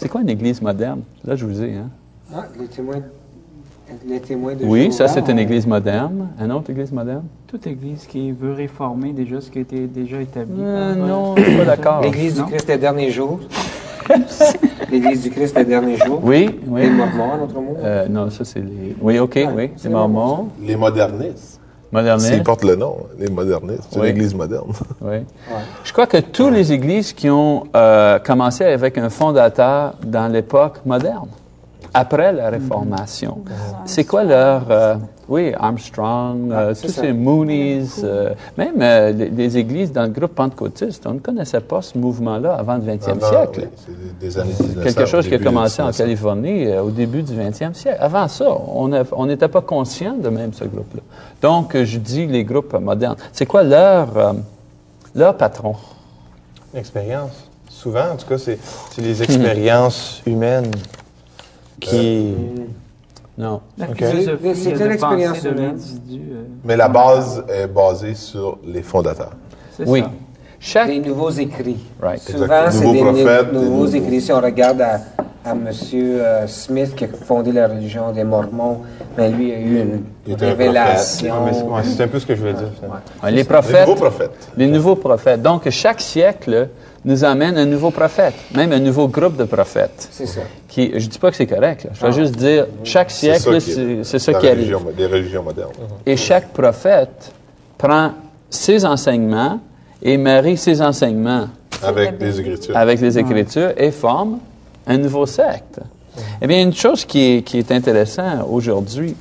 C'est 0.00 0.08
quoi 0.08 0.20
une 0.20 0.28
église 0.28 0.62
moderne? 0.62 1.00
Là, 1.24 1.34
je 1.34 1.44
vous 1.44 1.60
ai, 1.60 1.74
hein? 1.74 1.88
Ah, 2.32 2.44
les 2.60 2.66
témoins, 2.68 3.00
les 4.06 4.20
témoins 4.20 4.54
de 4.54 4.64
Oui, 4.64 4.92
ça, 4.92 5.08
c'est 5.08 5.26
une 5.28 5.38
ont- 5.38 5.40
église 5.40 5.66
moderne. 5.66 6.28
Une 6.40 6.52
autre 6.52 6.70
église 6.70 6.92
moderne? 6.92 7.24
Toute 7.48 7.66
église 7.66 8.06
qui 8.06 8.30
veut 8.30 8.52
réformer 8.52 9.12
déjà 9.12 9.40
ce 9.40 9.50
qui 9.50 9.58
a 9.58 9.62
été 9.62 9.86
déjà 9.88 10.20
établi. 10.20 10.54
Euh, 10.60 10.94
par- 10.94 11.06
non, 11.06 11.34
je 11.36 11.42
suis 11.42 11.56
pas 11.56 11.64
d'accord. 11.64 12.00
L'Église 12.02 12.34
du. 12.36 12.44
Christ 12.44 12.66
des 12.68 12.78
derniers 12.78 13.10
jours. 13.10 13.40
L'Église 14.92 15.22
du 15.24 15.30
Christ 15.30 15.56
des 15.56 15.64
derniers 15.64 15.96
jours. 15.96 16.20
Oui, 16.22 16.60
oui. 16.68 16.82
Les 16.82 16.90
Mormons, 16.90 17.32
en 17.32 17.42
autre 17.42 17.60
mot. 17.60 17.76
Euh, 17.82 18.06
non, 18.08 18.30
ça, 18.30 18.44
c'est 18.44 18.60
les... 18.60 18.94
Oui, 19.02 19.18
OK, 19.18 19.36
oui. 19.56 19.70
Les 19.82 19.90
Mormons. 19.90 20.48
Les 20.62 20.76
modernistes. 20.76 21.57
Moderniste. 21.90 22.32
S'ils 22.34 22.42
portent 22.42 22.64
le 22.64 22.76
nom, 22.76 22.96
les 23.18 23.28
modernistes. 23.30 23.88
C'est 23.90 23.98
Oui. 24.00 24.08
une 24.10 24.16
église 24.16 24.34
moderne. 24.34 24.72
Oui. 25.00 25.18
Je 25.84 25.92
crois 25.92 26.06
que 26.06 26.18
toutes 26.18 26.52
les 26.52 26.70
églises 26.72 27.12
qui 27.14 27.30
ont 27.30 27.64
euh, 27.74 28.18
commencé 28.18 28.64
avec 28.64 28.98
un 28.98 29.08
fondateur 29.08 29.94
dans 30.04 30.28
l'époque 30.30 30.80
moderne, 30.84 31.28
après 31.94 32.32
la 32.32 32.50
Réformation, 32.50 33.38
c'est 33.84 34.04
quoi 34.04 34.24
leur... 34.24 34.70
euh, 34.70 34.94
oui, 35.28 35.52
Armstrong, 35.58 36.50
euh, 36.52 36.72
c'est 36.74 36.86
tous 36.86 36.92
ça. 36.94 37.02
ces 37.02 37.12
Moonies, 37.12 37.90
euh, 38.02 38.32
même 38.56 38.76
euh, 38.80 39.12
les, 39.12 39.28
les 39.28 39.58
églises 39.58 39.92
dans 39.92 40.04
le 40.04 40.08
groupe 40.08 40.34
pentecôtiste, 40.34 41.04
on 41.06 41.12
ne 41.14 41.18
connaissait 41.18 41.60
pas 41.60 41.82
ce 41.82 41.98
mouvement-là 41.98 42.54
avant 42.54 42.76
le 42.76 42.82
20e 42.82 43.10
Avant, 43.10 43.28
siècle. 43.28 43.60
oui, 43.64 43.68
c'est 43.76 43.92
des- 44.20 44.26
des 44.26 44.38
années 44.38 44.54
1900, 44.58 44.82
Quelque 44.82 45.04
chose 45.06 45.28
qui 45.28 45.34
a 45.34 45.38
commencé 45.38 45.82
en 45.82 45.86
1900. 45.86 46.02
Californie 46.04 46.66
euh, 46.68 46.82
au 46.82 46.90
début 46.90 47.22
du 47.22 47.34
20e 47.34 47.74
siècle. 47.74 47.98
Avant 48.00 48.26
ça, 48.28 48.46
on 48.48 49.26
n'était 49.26 49.48
pas 49.48 49.60
conscient 49.60 50.14
de 50.16 50.28
même 50.30 50.54
ce 50.54 50.64
groupe-là. 50.64 51.02
Donc, 51.42 51.74
euh, 51.74 51.84
je 51.84 51.98
dis 51.98 52.26
les 52.26 52.44
groupes 52.44 52.72
modernes. 52.80 53.16
C'est 53.32 53.44
quoi 53.46 53.62
leur, 53.62 54.16
euh, 54.16 54.32
leur 55.14 55.36
patron? 55.36 55.74
L'expérience. 56.72 57.32
Souvent, 57.68 58.12
en 58.12 58.16
tout 58.16 58.26
cas, 58.26 58.38
c'est 58.38 58.58
c'est 58.90 59.02
les 59.02 59.22
expériences 59.22 60.22
humaines 60.26 60.70
qui. 61.80 62.34
Non. 63.36 63.60
La 63.78 63.88
Ok. 63.90 63.96
philosophie 64.04 64.54
C'est 64.54 64.70
une 64.72 64.90
expérience 64.92 65.42
de 65.42 65.50
humaine. 65.50 65.66
l'individu. 65.66 66.20
euh, 66.32 66.42
Mais 66.64 66.76
la 66.76 66.88
base 66.88 67.44
est 67.48 67.68
basée 67.68 68.14
sur 68.14 68.58
les 68.64 68.82
fondateurs. 68.82 69.30
c'est 69.76 69.86
Oui. 69.88 70.00
ça. 70.00 70.10
Chaque... 70.60 70.88
Des 70.88 70.98
nouveaux 70.98 71.30
écrits. 71.30 71.76
Right. 72.02 72.18
Souvent, 72.20 72.46
c'est 72.70 72.84
Nouveaux 72.84 73.12
des 73.12 73.22
prophètes, 73.22 73.52
nouveaux- 73.52 73.86
écrits. 73.86 74.20
Si 74.20 74.32
on 74.32 74.40
regarde 74.40 74.80
à, 74.80 75.00
à 75.48 75.52
M. 75.52 76.46
Smith 76.46 76.94
qui 76.94 77.04
a 77.04 77.08
fondé 77.08 77.52
la 77.52 77.68
religion 77.68 78.12
des 78.12 78.24
Mormons, 78.24 78.80
mais 79.16 79.28
lui 79.30 79.52
a 79.52 79.58
eu 79.58 79.80
une 79.80 80.02
Il 80.26 80.32
était 80.34 80.46
un 80.46 80.48
révélation. 80.50 81.34
Ah, 81.74 81.82
c'est 81.82 82.02
un 82.02 82.08
peu 82.08 82.18
ce 82.18 82.26
que 82.26 82.34
je 82.34 82.40
voulais 82.40 82.52
dire. 82.54 82.68
Ouais, 83.22 83.30
Les 83.30 83.36
Les 83.38 83.44
prophètes, 83.44 83.86
nouveaux 83.88 84.00
prophètes. 84.00 84.48
les 84.56 84.66
nouveaux 84.66 84.96
prophètes. 84.96 85.42
Donc, 85.42 85.68
chaque 85.70 86.00
siècle 86.00 86.68
nous 87.04 87.24
amène 87.24 87.56
un 87.56 87.64
nouveau 87.64 87.90
prophète, 87.90 88.34
même 88.54 88.72
un 88.72 88.80
nouveau 88.80 89.08
groupe 89.08 89.36
de 89.36 89.44
prophètes. 89.44 90.08
C'est 90.10 90.26
ça. 90.26 90.40
Qui, 90.68 90.92
je 90.98 91.06
dis 91.08 91.18
pas 91.18 91.30
que 91.30 91.36
c'est 91.36 91.46
correct. 91.46 91.84
là. 91.84 91.90
Je 91.94 92.06
vais 92.06 92.12
juste 92.12 92.36
dire, 92.36 92.66
chaque 92.84 93.10
ça 93.10 93.38
siècle, 93.38 93.60
c'est 94.04 94.18
ça 94.18 94.32
la 94.32 94.38
qui 94.40 94.48
arrive. 94.48 94.76
Les 94.98 95.06
religions 95.06 95.42
modernes. 95.42 95.70
Et 96.04 96.16
chaque 96.16 96.48
prophète 96.48 97.32
prend 97.78 98.12
ses 98.50 98.84
enseignements 98.84 99.60
et 100.02 100.16
marie 100.16 100.56
ses 100.56 100.82
enseignements 100.82 101.46
Avec 101.82 102.18
des 102.18 102.40
écritures. 102.40 102.76
avec 102.76 103.00
les 103.00 103.18
Écritures 103.18 103.72
et 103.76 103.90
forme 103.90 104.38
un 104.88 104.98
nouveau 104.98 105.26
secte. 105.26 105.80
Eh 106.40 106.46
bien, 106.46 106.62
une 106.62 106.74
chose 106.74 107.04
qui 107.04 107.36
est, 107.36 107.42
qui 107.42 107.64
intéressante 107.70 108.46
aujourd'hui, 108.50 109.14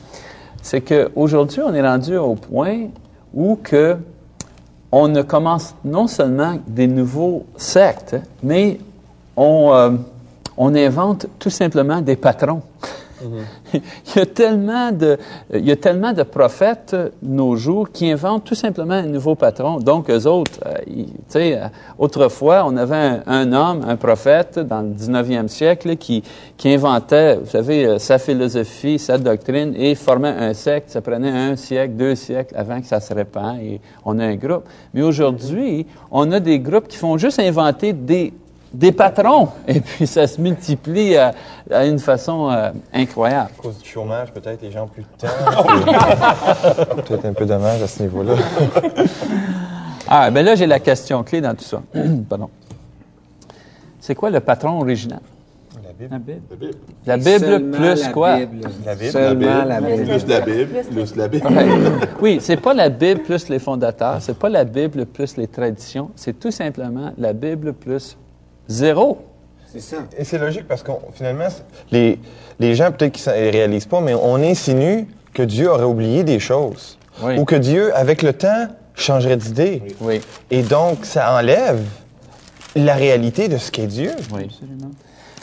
c'est 0.61 0.81
qu'aujourd'hui, 0.81 1.61
on 1.63 1.73
est 1.73 1.81
rendu 1.81 2.17
au 2.17 2.35
point 2.35 2.87
où 3.33 3.59
on 4.91 5.23
commence 5.23 5.75
non 5.83 6.07
seulement 6.07 6.57
des 6.65 6.87
nouveaux 6.87 7.45
sectes, 7.57 8.15
mais 8.41 8.79
on, 9.35 9.71
euh, 9.73 9.91
on 10.57 10.73
invente 10.73 11.27
tout 11.37 11.49
simplement 11.49 12.01
des 12.01 12.15
patrons. 12.15 12.61
il, 13.73 13.81
y 14.15 14.19
a 14.19 14.25
tellement 14.25 14.91
de, 14.91 15.17
il 15.53 15.65
y 15.65 15.71
a 15.71 15.75
tellement 15.75 16.13
de 16.13 16.23
prophètes 16.23 16.91
euh, 16.93 17.09
nos 17.21 17.55
jours 17.55 17.91
qui 17.91 18.09
inventent 18.11 18.43
tout 18.43 18.55
simplement 18.55 18.93
un 18.93 19.07
nouveau 19.07 19.35
patron. 19.35 19.77
Donc, 19.77 20.09
eux 20.09 20.27
autres, 20.27 20.59
euh, 20.65 20.73
tu 20.85 21.05
sais, 21.27 21.57
euh, 21.57 21.67
autrefois, 21.97 22.63
on 22.65 22.77
avait 22.77 23.19
un, 23.25 23.53
homme, 23.53 23.83
un 23.87 23.95
prophète 23.95 24.59
dans 24.59 24.81
le 24.81 24.89
19e 24.89 25.47
siècle 25.47 25.95
qui, 25.97 26.23
qui 26.55 26.73
inventait, 26.73 27.37
vous 27.37 27.49
savez, 27.49 27.99
sa 27.99 28.19
philosophie, 28.19 28.99
sa 28.99 29.17
doctrine 29.17 29.73
et 29.75 29.95
formait 29.95 30.29
un 30.29 30.53
secte. 30.53 30.89
Ça 30.89 31.01
prenait 31.01 31.31
un 31.31 31.55
siècle, 31.55 31.93
deux 31.93 32.15
siècles 32.15 32.55
avant 32.55 32.79
que 32.79 32.87
ça 32.87 32.99
se 32.99 33.13
répand 33.13 33.59
et 33.59 33.81
on 34.05 34.19
a 34.19 34.25
un 34.25 34.35
groupe. 34.35 34.63
Mais 34.93 35.01
aujourd'hui, 35.01 35.85
on 36.11 36.31
a 36.31 36.39
des 36.39 36.59
groupes 36.59 36.87
qui 36.87 36.97
font 36.97 37.17
juste 37.17 37.39
inventer 37.39 37.93
des, 37.93 38.33
des 38.73 38.91
patrons 38.91 39.49
et 39.67 39.79
puis 39.79 40.07
ça 40.07 40.27
se 40.27 40.39
multiplie 40.41 41.15
à, 41.17 41.33
à 41.71 41.85
une 41.85 41.99
façon 41.99 42.49
euh, 42.49 42.71
incroyable. 42.93 43.51
À 43.59 43.61
cause 43.61 43.77
du 43.79 43.87
chômage, 43.89 44.31
peut-être, 44.31 44.61
les 44.61 44.71
gens 44.71 44.83
ont 44.83 44.87
plus 44.87 45.03
de 45.03 45.07
temps. 45.17 46.93
peut-être 46.95 47.25
un 47.25 47.33
peu 47.33 47.45
dommage 47.45 47.81
à 47.81 47.87
ce 47.87 48.03
niveau-là. 48.03 48.33
Ah, 50.09 50.31
ben 50.31 50.45
là, 50.45 50.55
j'ai 50.55 50.67
la 50.67 50.79
question 50.79 51.21
clé 51.23 51.41
dans 51.41 51.53
tout 51.53 51.65
ça. 51.65 51.81
Pardon. 52.29 52.49
C'est 53.99 54.15
quoi 54.15 54.29
le 54.29 54.39
patron 54.39 54.79
original? 54.79 55.19
La 55.83 55.91
Bible. 55.91 56.09
La 56.11 56.17
Bible. 56.19 56.41
La 56.49 56.55
Bible. 56.55 56.77
La 57.05 57.17
Bible 57.17 57.39
Seulement 57.39 57.77
plus 57.77 58.01
la 58.03 58.09
quoi? 58.13 58.37
Bible. 58.37 58.69
La 58.85 58.95
Bible. 58.95 59.11
Seulement 59.11 59.63
la 59.65 59.81
Plus 59.81 59.97
Bible. 59.97 60.23
la 60.27 60.41
Bible. 60.41 60.79
Plus 60.91 61.15
la 61.17 61.27
Bible. 61.27 61.47
Ouais. 61.47 61.65
Oui, 62.21 62.37
c'est 62.39 62.55
pas 62.61 62.73
la 62.73 62.87
Bible 62.87 63.21
plus 63.23 63.49
les 63.49 63.59
fondateurs, 63.59 64.21
c'est 64.21 64.37
pas 64.37 64.47
la 64.47 64.63
Bible 64.63 65.05
plus 65.07 65.35
les 65.35 65.47
traditions, 65.47 66.09
c'est 66.15 66.39
tout 66.39 66.51
simplement 66.51 67.11
la 67.17 67.33
Bible 67.33 67.73
plus 67.73 68.15
zéro. 68.67 69.19
C'est 69.71 69.81
ça. 69.81 69.97
Et 70.17 70.23
c'est 70.23 70.37
logique 70.37 70.67
parce 70.67 70.83
qu'on 70.83 70.99
finalement, 71.13 71.47
les, 71.91 72.19
les 72.59 72.75
gens 72.75 72.91
peut-être 72.91 73.11
qui 73.13 73.27
ne 73.27 73.33
réalisent 73.51 73.85
pas, 73.85 74.01
mais 74.01 74.13
on 74.13 74.35
insinue 74.35 75.07
que 75.33 75.43
Dieu 75.43 75.69
aurait 75.69 75.83
oublié 75.83 76.23
des 76.23 76.39
choses. 76.39 76.97
Oui. 77.21 77.37
Ou 77.37 77.45
que 77.45 77.55
Dieu, 77.55 77.95
avec 77.95 78.21
le 78.21 78.33
temps, 78.33 78.67
changerait 78.95 79.37
d'idée. 79.37 79.81
Oui, 80.01 80.21
Et 80.51 80.61
donc, 80.63 81.05
ça 81.05 81.35
enlève 81.35 81.81
la 82.75 82.95
réalité 82.95 83.47
de 83.47 83.57
ce 83.57 83.71
qu'est 83.71 83.87
Dieu. 83.87 84.11
oui. 84.33 84.45
Absolument. 84.45 84.91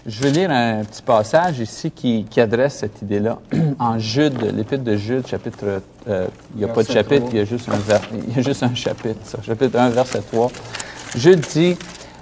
Je 0.06 0.22
vais 0.22 0.30
lire 0.32 0.50
un 0.50 0.84
petit 0.84 1.00
passage 1.00 1.60
ici 1.60 1.90
qui, 1.90 2.26
qui 2.28 2.38
adresse 2.38 2.74
cette 2.74 3.00
idée-là. 3.00 3.38
En 3.78 3.98
Jude, 3.98 4.38
l'épître 4.54 4.84
de 4.84 4.96
Jude, 4.96 5.26
chapitre. 5.26 5.80
euh, 6.08 6.26
il 6.54 6.58
n'y 6.58 6.64
a 6.64 6.68
pas 6.68 6.82
de 6.82 6.90
chapitre, 6.92 7.20
3. 7.28 7.30
il 7.32 7.38
y 7.38 7.40
a 7.40 7.44
juste 7.46 7.68
un, 7.70 7.78
il 8.28 8.36
y 8.36 8.38
a 8.38 8.42
juste 8.42 8.62
un 8.62 8.74
chapitre. 8.74 9.20
ça. 9.24 9.38
Chapitre 9.42 9.78
1, 9.78 9.88
verset 9.90 10.20
3. 10.30 10.50
Jude 11.16 11.40
dit 11.40 11.76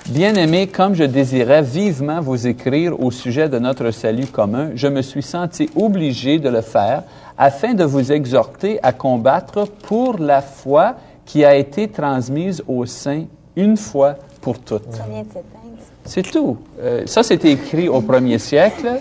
Bien-aimés, 0.09 0.67
comme 0.67 0.95
je 0.95 1.05
désirais 1.05 1.63
vivement 1.63 2.21
vous 2.21 2.47
écrire 2.47 3.01
au 3.01 3.11
sujet 3.13 3.49
de 3.49 3.59
notre 3.59 3.93
salut 3.93 4.27
commun, 4.27 4.71
je 4.75 4.89
me 4.89 5.01
suis 5.01 5.23
senti 5.23 5.71
obligé 5.77 6.41
de 6.41 6.49
le 6.49 6.61
faire 6.61 7.05
afin 7.39 7.75
de 7.75 7.85
vous 7.85 8.11
exhorter 8.11 8.81
à 8.83 8.93
combattre 8.93 9.69
pour 9.85 10.19
la 10.19 10.43
foi 10.43 10.97
qui 11.25 11.45
a 11.45 11.55
été 11.55 11.89
transmise 11.89 12.63
aux 12.67 12.85
saints 12.85 13.25
une 13.55 13.77
fois 13.77 14.17
pour 14.41 14.59
toutes. 14.59 14.93
Ça 14.93 15.05
vient 15.09 15.23
de 15.23 15.29
s'éteindre. 15.29 15.79
C'est 16.05 16.23
tout. 16.23 16.59
Euh, 16.81 17.07
ça, 17.07 17.23
c'était 17.23 17.53
écrit 17.53 17.89
au 17.89 18.01
premier 18.01 18.39
siècle. 18.39 19.01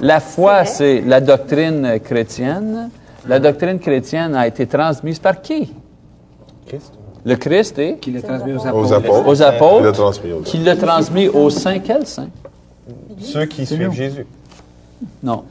La 0.00 0.18
foi, 0.18 0.64
c'est 0.64 1.02
la 1.02 1.20
doctrine 1.20 2.00
chrétienne. 2.02 2.90
La 3.26 3.38
doctrine 3.38 3.78
chrétienne 3.78 4.34
a 4.34 4.46
été 4.46 4.66
transmise 4.66 5.18
par 5.18 5.42
qui? 5.42 5.74
Christ. 6.66 6.97
Le 7.24 7.36
Christ 7.36 7.78
et 7.78 7.96
Qui 8.00 8.12
l'a 8.12 8.22
transmis 8.22 8.52
aux 8.52 8.58
Aux 8.58 8.66
apôtres. 8.66 8.92
apôtres. 8.94 9.26
aux 9.28 9.34
Il 9.34 9.40
l'a 9.40 9.46
apôtres, 9.48 9.92
transmis 9.92 10.32
aux 10.32 10.40
qui 10.40 10.58
l'a 10.58 10.76
transmis 10.76 11.28
aux 11.28 11.50
saints. 11.50 11.78
Quels 11.80 12.06
saints? 12.06 12.28
Ceux 13.20 13.44
qui 13.46 13.66
suivent 13.66 13.92
Jésus. 13.92 14.26
Non. 15.22 15.44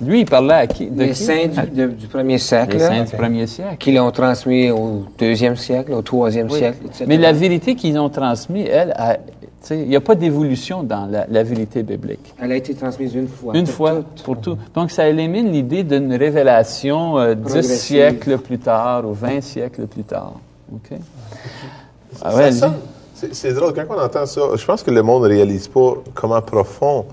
Lui, 0.00 0.20
il 0.20 0.24
parlait 0.26 0.54
à 0.54 0.66
qui? 0.66 0.86
De 0.86 1.02
Les 1.04 1.10
qui? 1.10 1.22
saints 1.22 1.46
du, 1.46 1.70
de- 1.70 1.86
du 1.86 2.06
premier 2.08 2.38
siècle, 2.38 2.74
Les 2.74 2.78
saints 2.80 2.98
là, 2.98 3.04
du 3.04 3.16
premier 3.16 3.46
siècle. 3.46 3.76
qui 3.78 3.92
l'ont 3.92 4.10
transmis 4.10 4.70
au 4.70 5.04
deuxième 5.18 5.56
siècle, 5.56 5.92
au 5.92 6.02
troisième 6.02 6.48
Oui. 6.50 6.58
siècle, 6.58 6.78
etc. 6.86 7.04
Mais 7.06 7.16
la 7.16 7.32
vérité 7.32 7.74
qu'ils 7.76 7.98
ont 7.98 8.08
transmise, 8.10 8.66
elle, 8.70 8.92
a- 8.96 9.18
il 9.70 9.88
n'y 9.88 9.96
a 9.96 10.00
pas 10.00 10.14
d'évolution 10.14 10.82
dans 10.82 11.06
la, 11.06 11.26
la 11.28 11.42
vérité 11.42 11.82
biblique. 11.82 12.34
Elle 12.40 12.52
a 12.52 12.56
été 12.56 12.74
transmise 12.74 13.14
une 13.14 13.28
fois. 13.28 13.56
Une 13.56 13.64
pour 13.64 13.74
fois 13.74 13.94
toutes. 14.14 14.22
pour 14.24 14.40
tout. 14.40 14.58
Donc, 14.74 14.90
ça 14.90 15.08
élimine 15.08 15.50
l'idée 15.52 15.82
d'une 15.84 16.12
révélation 16.14 17.18
euh, 17.18 17.34
siècles 17.62 18.38
plus 18.38 18.58
tard 18.58 19.04
ou 19.08 19.12
20 19.14 19.40
siècles 19.40 19.86
plus 19.86 20.04
tard. 20.04 20.34
OK? 20.72 20.98
Ah 22.22 22.34
ouais, 22.36 22.52
Ça 22.52 22.58
sonne- 22.58 22.68
allez-y. 22.70 22.80
C'est 23.14 23.34
c'est 23.34 23.52
drôle, 23.52 23.72
quand 23.74 23.84
on 23.90 24.00
entend 24.00 24.26
ça, 24.26 24.40
je 24.56 24.64
pense 24.64 24.82
que 24.82 24.90
le 24.90 25.02
monde 25.02 25.22
ne 25.22 25.28
réalise 25.28 25.68
pas 25.68 25.94
comment 26.14 26.42
profond 26.42 27.06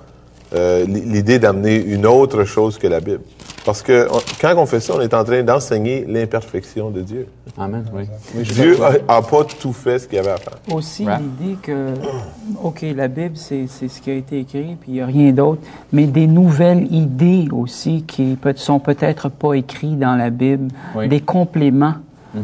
euh, 0.53 0.85
l'idée 0.85 1.39
d'amener 1.39 1.75
une 1.81 2.05
autre 2.05 2.43
chose 2.43 2.77
que 2.77 2.87
la 2.87 2.99
Bible. 2.99 3.21
Parce 3.63 3.81
que 3.83 4.07
on- 4.11 4.19
quand 4.41 4.55
on 4.57 4.65
fait 4.65 4.79
ça, 4.79 4.93
on 4.97 5.01
est 5.01 5.13
en 5.13 5.23
train 5.23 5.43
d'enseigner 5.43 6.03
l'imperfection 6.07 6.89
de 6.89 7.01
Dieu. 7.01 7.27
Amen, 7.57 7.85
oui. 7.93 8.03
Oui, 8.35 8.43
Dieu 8.43 8.75
n'a 9.07 9.21
pas 9.21 9.43
tout 9.59 9.71
fait 9.73 9.99
ce 9.99 10.07
qu'il 10.07 10.17
avait 10.17 10.31
à 10.31 10.37
faire. 10.37 10.57
Aussi 10.73 11.05
Ouais. 11.05 11.13
l'idée 11.19 11.57
que, 11.61 11.93
OK, 12.63 12.83
la 12.95 13.07
Bible, 13.07 13.35
c'est 13.35 13.65
c'est 13.67 13.87
ce 13.87 14.01
qui 14.01 14.09
a 14.09 14.15
été 14.15 14.39
écrit, 14.39 14.75
puis 14.79 14.89
il 14.89 14.93
n'y 14.95 15.01
a 15.01 15.05
rien 15.05 15.31
d'autre, 15.31 15.61
mais 15.93 16.05
des 16.05 16.27
nouvelles 16.27 16.87
idées 16.91 17.47
aussi 17.51 18.03
qui 18.07 18.35
peut, 18.41 18.53
sont 18.57 18.79
peut-être 18.79 19.29
pas 19.29 19.53
écrites 19.53 19.99
dans 19.99 20.15
la 20.15 20.29
Bible, 20.31 20.69
Oui. 20.95 21.07
des 21.07 21.21
compléments. 21.21 21.95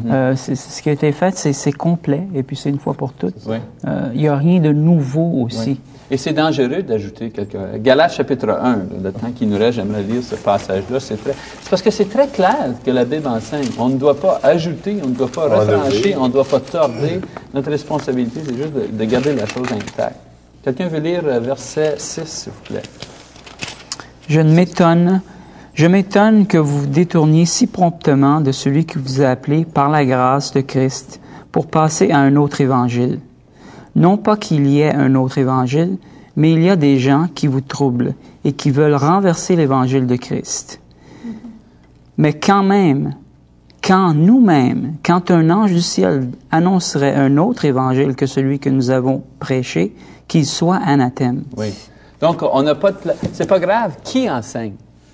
Euh, 0.08 0.36
c'est- 0.36 0.56
c'est 0.56 0.72
ce 0.72 0.82
qui 0.82 0.90
a 0.90 0.92
été 0.92 1.12
fait, 1.14 1.38
c'est 1.38 1.54
c'est 1.54 1.72
complet, 1.72 2.24
et 2.36 2.44
puis 2.44 2.58
c'est 2.58 2.70
une 2.70 2.78
fois 2.78 2.94
pour 2.94 3.14
toutes. 3.14 3.36
Oui. 3.48 3.56
Euh, 3.88 4.10
Il 4.14 4.20
n'y 4.20 4.28
a 4.28 4.36
rien 4.36 4.60
de 4.60 4.72
nouveau 4.74 5.44
aussi. 5.46 5.70
Oui. 5.72 5.80
Et 6.10 6.16
c'est 6.16 6.32
dangereux 6.32 6.84
d'ajouter 6.84 7.32
quelque 7.32 7.78
Galates 7.78 8.14
chapitre 8.14 8.50
1, 8.50 8.54
là, 8.54 8.78
le 9.04 9.12
temps 9.12 9.32
qui 9.36 9.46
nous 9.46 9.58
reste, 9.58 9.76
j'aimerais 9.76 10.04
lire 10.04 10.24
ce 10.24 10.36
passage-là. 10.36 11.00
C'est 11.02 11.22
très... 11.22 11.34
c'est 11.62 11.70
parce 11.70 11.82
que 11.82 11.92
c'est 11.92 12.10
très 12.10 12.28
clair 12.28 12.70
que 12.86 12.92
la 12.92 13.04
Bible 13.04 13.28
enseigne. 13.28 13.68
On 13.78 13.90
ne 13.90 13.98
doit 13.98 14.18
pas 14.18 14.40
ajouter, 14.42 14.98
on 15.04 15.08
ne 15.08 15.16
doit 15.16 15.28
pas 15.28 15.50
retrancher, 15.50 16.16
on 16.18 16.28
ne 16.28 16.34
doit 16.34 16.46
pas 16.46 16.62
torder. 16.62 17.20
Notre 17.54 17.72
responsabilité, 17.72 18.40
c'est 18.46 18.56
juste 18.56 18.74
de, 18.74 18.88
de 18.98 19.06
garder 19.06 19.36
la 19.36 19.46
chose 19.46 19.68
intacte. 19.70 20.16
Quelqu'un 20.64 20.88
veut 20.88 21.00
lire 21.00 21.24
euh, 21.26 21.40
verset 21.40 21.96
6, 21.98 22.24
s'il 22.26 22.52
vous 22.54 22.74
plaît? 22.74 22.84
Je 24.30 24.40
ne 24.40 24.54
m'étonne, 24.54 25.22
Je 25.74 25.88
m'étonne 25.88 26.48
que 26.48 26.58
vous 26.58 26.80
vous 26.80 26.88
détourniez 26.88 27.46
si 27.46 27.68
promptement 27.68 28.42
de 28.42 28.52
celui 28.52 28.86
qui 28.86 28.98
vous 28.98 29.22
a 29.22 29.28
appelé 29.28 29.66
par 29.66 29.90
la 29.90 30.06
grâce 30.06 30.54
de 30.54 30.62
Christ 30.62 31.20
pour 31.52 31.68
passer 31.68 32.12
à 32.12 32.20
un 32.20 32.36
autre 32.36 32.62
évangile. 32.62 33.20
Non 33.98 34.18
pas 34.18 34.38
qu'il 34.38 34.68
y 34.68 34.82
ait 34.82 34.94
un 34.94 35.16
autre 35.16 35.40
évangile, 35.40 35.98
mais 36.36 36.54
il 36.54 36.62
y 36.62 36.70
a 36.70 36.76
des 36.76 37.00
gens 37.00 37.28
qui 37.34 37.48
vous 37.48 37.62
troublent 37.62 38.14
et 38.46 38.54
qui 38.54 38.70
veulent 38.70 38.96
renverser 38.96 39.56
l'évangile 39.56 40.06
de 40.06 40.16
Christ. 40.16 40.80
Mais 42.18 42.34
quand 42.34 42.62
même, 42.62 43.16
quand 43.84 44.14
nous-mêmes, 44.14 44.94
quand 45.04 45.32
un 45.32 45.50
ange 45.50 45.74
du 45.74 45.82
ciel 45.82 46.30
annoncerait 46.52 47.16
un 47.16 47.38
autre 47.38 47.66
évangile 47.66 48.16
que 48.16 48.28
celui 48.28 48.60
que 48.60 48.70
nous 48.70 48.92
avons 48.92 49.24
prêché, 49.40 49.96
qu'il 50.28 50.46
soit 50.46 50.78
anathème. 50.78 51.44
Oui. 51.58 51.74
Donc, 52.22 52.44
on 52.44 52.62
n'a 52.62 52.76
pas 52.76 52.92
de 52.92 52.98
C'est 53.34 53.48
pas 53.48 53.60
grave 53.60 53.96
qui 54.04 54.30
enseigne? 54.30 54.74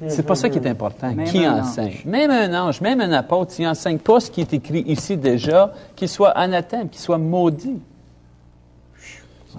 C'est 0.10 0.26
pas 0.26 0.36
ça 0.36 0.50
qui 0.50 0.58
est 0.58 0.68
important. 0.68 1.14
Même 1.14 1.26
qui 1.26 1.48
enseigne? 1.48 2.02
Même 2.06 2.32
un 2.32 2.68
ange, 2.68 2.82
même 2.82 3.00
un 3.00 3.14
apôtre, 3.14 3.54
s'il 3.54 3.66
enseigne 3.66 4.00
pas 4.00 4.20
ce 4.20 4.30
qui 4.30 4.42
est 4.42 4.54
écrit 4.54 4.84
ici 4.88 5.16
déjà, 5.16 5.72
qu'il 5.96 6.10
soit 6.10 6.32
anathème, 6.32 6.90
qu'il 6.90 7.00
soit 7.00 7.18
maudit. 7.18 7.80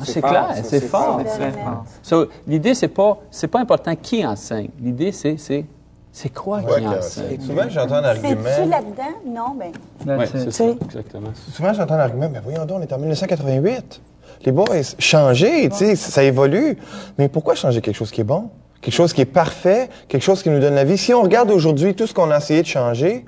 C'est 0.02 0.20
clair, 0.22 0.48
c'est 0.62 0.80
fort. 0.80 1.20
fort. 1.20 1.24
Très 1.24 1.52
fort. 1.52 1.84
So, 2.02 2.26
L'idée, 2.46 2.74
c'est 2.74 2.88
pas, 2.88 3.18
c'est 3.30 3.46
pas 3.48 3.60
important 3.60 3.94
qui 3.94 4.26
enseigne. 4.26 4.70
L'idée, 4.80 5.12
c'est, 5.12 5.36
c'est, 5.36 5.64
c'est 6.10 6.28
quoi 6.30 6.58
Ouais, 6.60 6.80
qui 6.80 6.86
enseigne? 6.86 7.40
Souvent, 7.40 7.62
j'entends 7.68 7.94
un 7.96 8.14
C'est-tu 8.14 8.26
argument. 8.26 8.70
là-dedans? 8.70 9.16
Non, 9.26 9.54
ben. 9.58 9.72
Oui, 10.18 10.24
c'est 10.32 10.50
ça, 10.52 10.64
exactement. 10.84 11.28
Souvent, 11.52 11.72
j'entends 11.72 11.96
l'argument, 11.96 12.28
mais 12.32 12.40
voyons 12.42 12.64
donc, 12.64 12.78
on 12.78 12.82
est 12.82 12.92
en 12.92 12.98
1988. 12.98 14.00
Les 14.46 14.52
boys, 14.52 14.66
changer, 14.98 15.68
tu 15.70 15.76
sais, 15.76 15.96
ça 15.96 16.22
évolue. 16.22 16.76
Mais 17.18 17.28
pourquoi 17.28 17.54
changer 17.54 17.80
quelque 17.80 17.96
chose 17.96 18.10
qui 18.10 18.20
est 18.20 18.24
bon? 18.24 18.50
Quelque 18.80 18.94
chose 18.94 19.12
qui 19.14 19.22
est 19.22 19.26
parfait, 19.26 19.88
quelque 20.08 20.22
chose 20.22 20.42
qui 20.42 20.50
nous 20.50 20.60
donne 20.60 20.74
la 20.74 20.84
vie. 20.84 20.98
Si 20.98 21.14
on 21.14 21.22
regarde 21.22 21.50
aujourd'hui 21.50 21.94
tout 21.94 22.06
ce 22.06 22.12
qu'on 22.12 22.30
a 22.30 22.36
essayé 22.36 22.60
de 22.60 22.66
changer, 22.66 23.24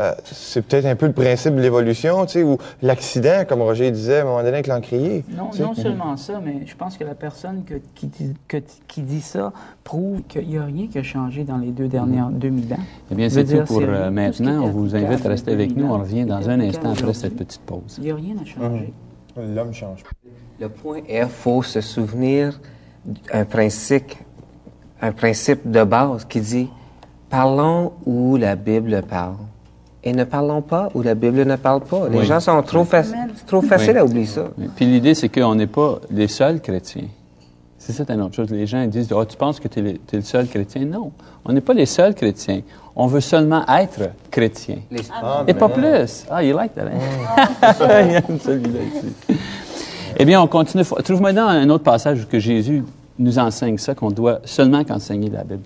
euh, 0.00 0.12
c'est 0.24 0.62
peut-être 0.62 0.86
un 0.86 0.96
peu 0.96 1.06
le 1.06 1.12
principe 1.12 1.54
de 1.54 1.60
l'évolution, 1.60 2.24
tu 2.24 2.32
sais, 2.32 2.42
ou 2.42 2.56
l'accident, 2.80 3.44
comme 3.46 3.60
Roger 3.60 3.90
disait 3.90 4.18
à 4.18 4.22
un 4.22 4.24
moment 4.24 4.38
donné 4.38 4.48
avec 4.54 4.66
l'encrier. 4.66 5.24
Non, 5.30 5.50
non 5.60 5.74
seulement 5.74 6.16
ça, 6.16 6.40
mais 6.44 6.62
je 6.66 6.74
pense 6.74 6.96
que 6.96 7.04
la 7.04 7.14
personne 7.14 7.64
que- 7.64 7.74
qui, 7.94 8.06
dit, 8.06 8.34
que- 8.48 8.62
qui 8.88 9.02
dit 9.02 9.20
ça 9.20 9.52
prouve 9.84 10.22
qu'il 10.22 10.48
n'y 10.48 10.56
a 10.58 10.64
rien 10.64 10.86
qui 10.86 10.98
a 10.98 11.02
changé 11.02 11.44
dans 11.44 11.58
les 11.58 11.70
deux 11.70 11.86
dernières 11.88 12.30
2000 12.30 12.72
ans. 12.72 12.76
Eh 13.10 13.14
bien, 13.14 13.28
c'est 13.28 13.44
tout 13.44 13.62
pour 13.64 13.80
euh. 13.82 14.06
Tout 14.08 14.12
maintenant. 14.14 14.62
On 14.64 14.70
vous 14.70 14.96
invite 14.96 15.24
à 15.26 15.28
rester 15.28 15.52
avec 15.52 15.76
nous. 15.76 15.84
On 15.86 15.98
2000 15.98 16.00
revient 16.00 16.24
dans 16.24 16.48
un 16.48 16.60
instant 16.60 16.92
après 16.92 17.14
cette 17.14 17.36
petite 17.36 17.60
pause. 17.62 17.96
Il 17.98 18.04
n'y 18.04 18.10
a 18.10 18.14
rien 18.16 18.36
à 18.40 18.44
changer. 18.44 18.92
L'homme 19.36 19.72
change. 19.72 20.02
Le 20.58 20.68
point 20.68 20.98
est, 21.08 21.26
faut 21.26 21.62
se 21.62 21.80
souvenir 21.80 22.60
d'un 23.32 23.44
principe, 23.44 24.12
un 25.00 25.12
principe 25.12 25.70
de 25.70 25.84
base 25.84 26.24
qui 26.24 26.40
dit 26.40 26.68
parlons 27.28 27.92
où 28.06 28.36
la 28.36 28.56
Bible 28.56 29.02
parle 29.08 29.36
et 30.02 30.12
ne 30.12 30.24
parlons 30.24 30.62
pas 30.62 30.88
où 30.94 31.02
la 31.02 31.14
Bible 31.14 31.44
ne 31.44 31.56
parle 31.56 31.82
pas. 31.82 32.08
Les 32.08 32.18
Oui. 32.20 32.24
gens 32.26 32.40
sont 32.40 32.60
trop, 32.62 32.84
faci- 32.84 33.12
trop 33.46 33.60
faciles 33.62 33.96
à 33.98 34.04
oublier 34.04 34.26
ça. 34.26 34.44
Oui. 34.58 34.68
Puis 34.74 34.86
l'idée, 34.86 35.14
c'est 35.14 35.28
qu'on 35.28 35.54
n'est 35.54 35.66
pas 35.66 35.98
les 36.10 36.28
seuls 36.28 36.60
chrétiens. 36.60 37.04
C'est 37.78 37.92
ça, 37.92 38.04
une 38.12 38.20
autre 38.22 38.34
chose. 38.34 38.50
Les 38.50 38.66
gens 38.66 38.84
disent, 38.86 39.10
oh, 39.12 39.24
tu 39.24 39.36
penses 39.36 39.58
que 39.58 39.66
tu 39.68 39.80
es, 39.80 39.98
le 40.12 40.20
seul 40.22 40.46
chrétien? 40.48 40.84
Non, 40.84 41.12
on 41.44 41.52
n'est 41.52 41.62
pas 41.62 41.72
les 41.74 41.86
seuls 41.86 42.14
chrétiens. 42.14 42.60
On 42.94 43.06
veut 43.06 43.20
seulement 43.20 43.64
être 43.68 44.10
chrétien. 44.30 44.76
Les- 44.90 45.00
Et 45.46 45.54
pas 45.54 45.68
plus. 45.68 46.26
Ah, 46.30 46.42
you 46.44 46.54
like 46.56 46.74
that, 46.74 46.82
hein? 46.82 47.74
Il 48.08 48.14
aime 48.16 48.38
celui-là 48.38 48.80
ici. 48.94 49.38
Eh 50.18 50.24
bien, 50.24 50.40
on 50.42 50.46
continue. 50.46 50.84
Trouve-moi 51.04 51.32
dans 51.32 51.46
un 51.48 51.68
autre 51.70 51.84
passage 51.84 52.22
où 52.22 52.26
que 52.26 52.38
Jésus 52.38 52.82
nous 53.18 53.38
enseigne 53.38 53.78
ça, 53.78 53.94
qu'on 53.94 54.10
doit 54.10 54.40
seulement 54.44 54.84
qu'enseigner 54.84 55.30
la 55.30 55.44
Bible. 55.44 55.62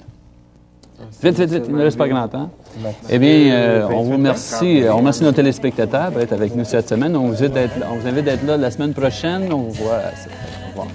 Vite, 1.23 1.39
vite, 1.39 1.51
vite, 1.51 1.65
il 1.69 1.75
ne 1.75 1.83
reste 1.83 1.99
pas 1.99 2.09
grand 2.09 2.29
temps. 2.29 2.51
Eh 3.09 3.19
bien, 3.19 3.55
euh, 3.55 3.87
on 3.93 4.03
vous 4.03 4.13
remercie, 4.13 4.83
on 4.91 4.97
remercie 4.97 5.23
nos 5.25 5.33
téléspectateurs 5.33 6.11
d'être 6.11 6.33
avec 6.33 6.55
nous 6.57 6.65
cette 6.65 6.89
semaine. 6.89 7.17
On 7.17 7.29
vous, 7.29 7.43
invite 7.45 8.25
d'être 8.25 8.45
là- 8.47 8.57
la 8.57 8.71
semaine 8.71 8.93
prochaine. 8.93 9.53
On 9.53 9.59
vous 9.59 9.73
voit. 9.73 9.99
Au 10.67 10.71
revoir. 10.71 10.89